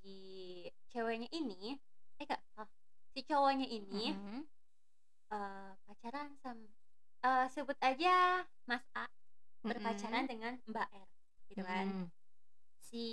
ceweknya 0.93 1.29
ini 1.33 1.77
eh 2.21 2.27
kak 2.29 2.41
ah, 2.61 2.69
si 3.19 3.27
cowoknya 3.27 3.67
ini 3.67 4.15
Mm-mm. 4.15 4.47
eh, 5.35 5.73
pacaran 5.91 6.39
sama 6.39 6.71
eh, 7.27 7.47
sebut 7.51 7.75
aja 7.83 8.47
Mas 8.71 8.87
A 8.95 9.11
berpacaran 9.67 10.23
Mm-mm. 10.23 10.31
dengan 10.31 10.55
Mbak 10.71 10.87
R 10.87 11.09
gitu 11.51 11.67
kan 11.67 11.87
Mm-mm. 11.91 12.07
si 12.79 13.07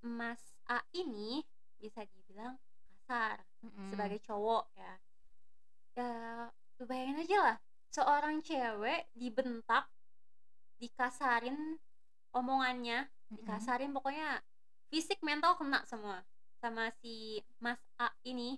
Mas 0.00 0.40
A 0.64 0.80
ini 0.96 1.44
bisa 1.76 2.08
dibilang 2.08 2.56
kasar 3.04 3.44
Mm-mm. 3.60 3.92
sebagai 3.92 4.24
cowok 4.24 4.64
ya 4.80 4.92
ya 5.92 6.08
lu 6.80 6.88
bayangin 6.88 7.20
aja 7.20 7.38
lah 7.52 7.56
seorang 7.92 8.40
cewek 8.40 9.12
dibentak 9.12 9.92
dikasarin 10.80 11.76
omongannya 12.32 13.12
Mm-mm. 13.12 13.36
dikasarin 13.44 13.92
pokoknya 13.92 14.40
fisik 14.88 15.20
mental 15.20 15.52
kena 15.60 15.84
semua 15.84 16.24
sama 16.64 16.88
si 17.04 17.44
Mas 17.60 17.84
A 18.00 18.08
ini 18.24 18.56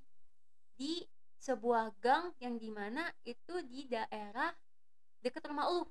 di 0.83 1.07
sebuah 1.39 1.95
gang 2.03 2.35
yang 2.43 2.59
di 2.59 2.67
mana 2.75 3.07
itu 3.23 3.55
di 3.71 3.87
daerah 3.87 4.51
deket 5.23 5.47
rumah 5.47 5.71
lu. 5.71 5.87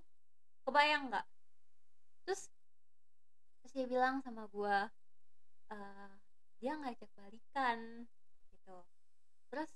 Kebayang 0.67 1.07
nggak? 1.07 1.25
Terus 2.27 2.51
terus 3.63 3.71
dia 3.71 3.87
bilang 3.87 4.19
sama 4.19 4.51
gua 4.51 4.91
eh, 5.71 6.11
dia 6.59 6.75
ngajak 6.75 7.07
balikan 7.15 8.03
gitu. 8.51 8.77
Terus 9.47 9.71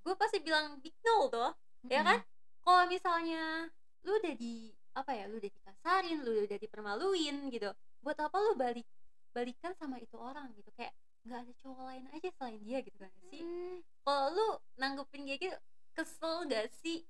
gue 0.00 0.14
pasti 0.16 0.40
bilang 0.40 0.80
big 0.80 0.96
no 1.04 1.28
tuh 1.28 1.52
ya 1.84 2.00
kan? 2.00 2.24
Kalau 2.64 2.88
misalnya 2.88 3.68
lu 4.08 4.16
udah 4.16 4.34
di 4.40 4.72
apa 4.96 5.12
ya 5.12 5.28
lu 5.28 5.36
udah 5.36 5.52
dikasarin 5.52 6.18
lu 6.24 6.48
udah 6.48 6.58
dipermaluin 6.58 7.36
gitu 7.52 7.68
buat 8.00 8.16
apa 8.16 8.36
lu 8.40 8.56
balik 8.56 8.88
balikan 9.36 9.76
sama 9.76 10.00
itu 10.00 10.16
orang 10.16 10.48
gitu? 10.56 10.72
Kayak 10.72 10.96
nggak 11.28 11.40
ada 11.44 11.52
cowok 11.60 11.82
lain 11.84 12.04
aja 12.16 12.28
selain 12.32 12.60
dia 12.64 12.78
gitu 12.80 12.96
kan 12.96 13.12
sih? 13.28 13.44
Mm. 13.44 13.84
Kalau 14.10 14.26
lu 14.34 14.46
nanggepin 14.74 15.22
kayak 15.22 15.38
gitu 15.38 15.56
kesel 15.94 16.42
gak 16.50 16.66
sih? 16.82 17.06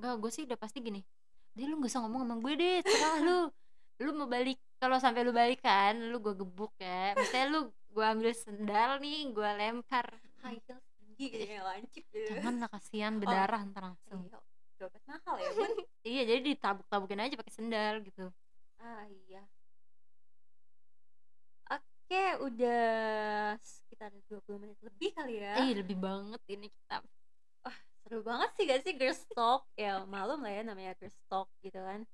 Enggak, 0.00 0.14
gue 0.24 0.30
sih 0.32 0.42
udah 0.48 0.56
pasti 0.56 0.80
gini 0.80 1.04
Deh 1.52 1.68
lu 1.68 1.76
gak 1.84 1.92
usah 1.92 2.00
ngomong 2.08 2.24
sama 2.24 2.34
gue 2.40 2.52
deh 2.56 2.76
Terserah 2.80 3.18
lu. 3.20 3.40
Lu 4.06 4.14
mau 4.14 4.30
balik 4.30 4.56
Kalau 4.78 5.02
sampai 5.02 5.26
lu 5.26 5.34
balik 5.34 5.58
kan 5.58 5.98
Lu 5.98 6.22
gue 6.22 6.30
gebuk 6.38 6.70
ya. 6.78 7.18
Misalnya 7.18 7.46
lu 7.50 7.60
Gue 7.90 8.04
ambil 8.06 8.30
sendal 8.30 9.02
nih 9.02 9.28
Gue 9.34 9.48
lempar. 9.58 10.06
High 10.40 10.62
heels 10.64 10.86
tinggi 10.96 11.24
kayaknya 11.34 11.66
lancip 11.66 12.04
gitu 12.14 12.30
Jangan 12.30 12.54
lah 12.62 12.70
kasihan 12.70 13.12
Berdarah 13.18 13.60
ntar 13.74 13.82
langsung. 13.92 14.22
Iya, 14.22 14.38
dompet 14.78 15.02
mahal 15.10 15.36
ya 15.42 15.50
bun? 15.52 15.70
Iya 16.08 16.22
jadi 16.30 16.40
ditabuk-tabukin 16.54 17.20
aja 17.20 17.34
pakai 17.34 17.52
sendal 17.52 17.94
gitu. 18.06 18.30
Ah 18.78 19.04
iya. 19.26 19.42
Kayak 22.08 22.40
udah 22.40 22.80
sekitar 23.98 24.14
20 24.30 24.62
menit 24.62 24.78
lebih 24.78 25.10
kali 25.10 25.42
ya. 25.42 25.58
Ih, 25.58 25.74
lebih 25.82 25.98
banget 25.98 26.38
ini 26.46 26.70
kita. 26.70 27.02
Seru 28.06 28.22
banget 28.22 28.54
sih 28.54 28.64
gak 28.70 28.86
sih 28.86 28.94
Girls 28.94 29.26
Talk? 29.34 29.66
Ya 29.74 30.06
malum 30.06 30.38
lah 30.38 30.54
ya 30.54 30.62
namanya 30.62 30.94
Girls 31.02 31.18
Talk 31.26 31.50
gitu 31.66 31.82
kan. 31.82 32.06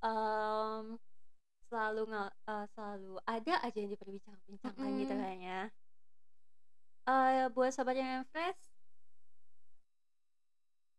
Em, 0.00 0.84
selalu 1.66 2.06
ngal- 2.06 2.36
eh, 2.46 2.66
selalu 2.78 3.18
ada 3.26 3.54
aja 3.66 3.78
yang 3.82 3.90
diperbincang-bincangkan 3.90 4.88
gitu 4.94 5.10
Mm-mm. 5.10 5.26
kan 5.26 5.38
ya. 5.42 5.60
Eh, 7.10 7.44
buat 7.50 7.74
sobat 7.74 7.98
yang 7.98 8.22
fresh, 8.30 8.62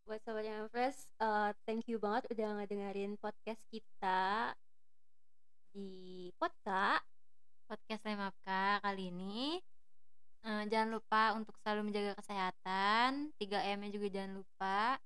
buat 0.04 0.20
sobat 0.28 0.44
yang 0.44 0.68
fresh, 0.68 1.00
eh, 1.18 1.56
thank 1.64 1.88
you 1.88 1.96
banget 1.96 2.28
udah 2.28 2.60
ngedengerin 2.60 3.16
podcast 3.16 3.64
kita 3.72 4.52
di 5.72 6.28
podcast. 6.36 7.08
Podcast 7.72 8.04
Lemapka 8.04 8.84
kali 8.84 9.16
ini. 9.16 9.56
Eh, 10.44 10.64
jangan 10.68 11.00
lupa 11.00 11.32
untuk 11.40 11.56
selalu 11.64 11.88
menjaga 11.88 12.20
kesehatan. 12.20 13.32
3M-nya 13.40 13.96
juga 13.96 14.08
jangan 14.12 14.44
lupa. 14.44 15.00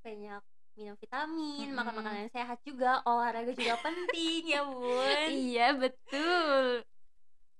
banyak 0.00 0.40
minum 0.80 0.96
vitamin, 0.96 1.76
makan 1.76 1.92
makanan 1.92 2.24
yang 2.24 2.32
sehat 2.32 2.56
juga, 2.64 3.04
olahraga 3.04 3.52
juga 3.52 3.76
penting 3.84 4.48
ya 4.48 4.64
bun. 4.64 5.28
Iya, 5.28 5.66
betul. 5.76 6.84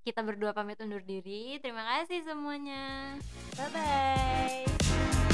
Kita 0.04 0.20
berdua 0.20 0.52
pamit 0.52 0.80
undur 0.84 1.00
diri. 1.00 1.56
Terima 1.60 1.84
kasih 1.84 2.20
semuanya. 2.24 3.16
Bye 3.56 3.68
bye. 3.72 5.29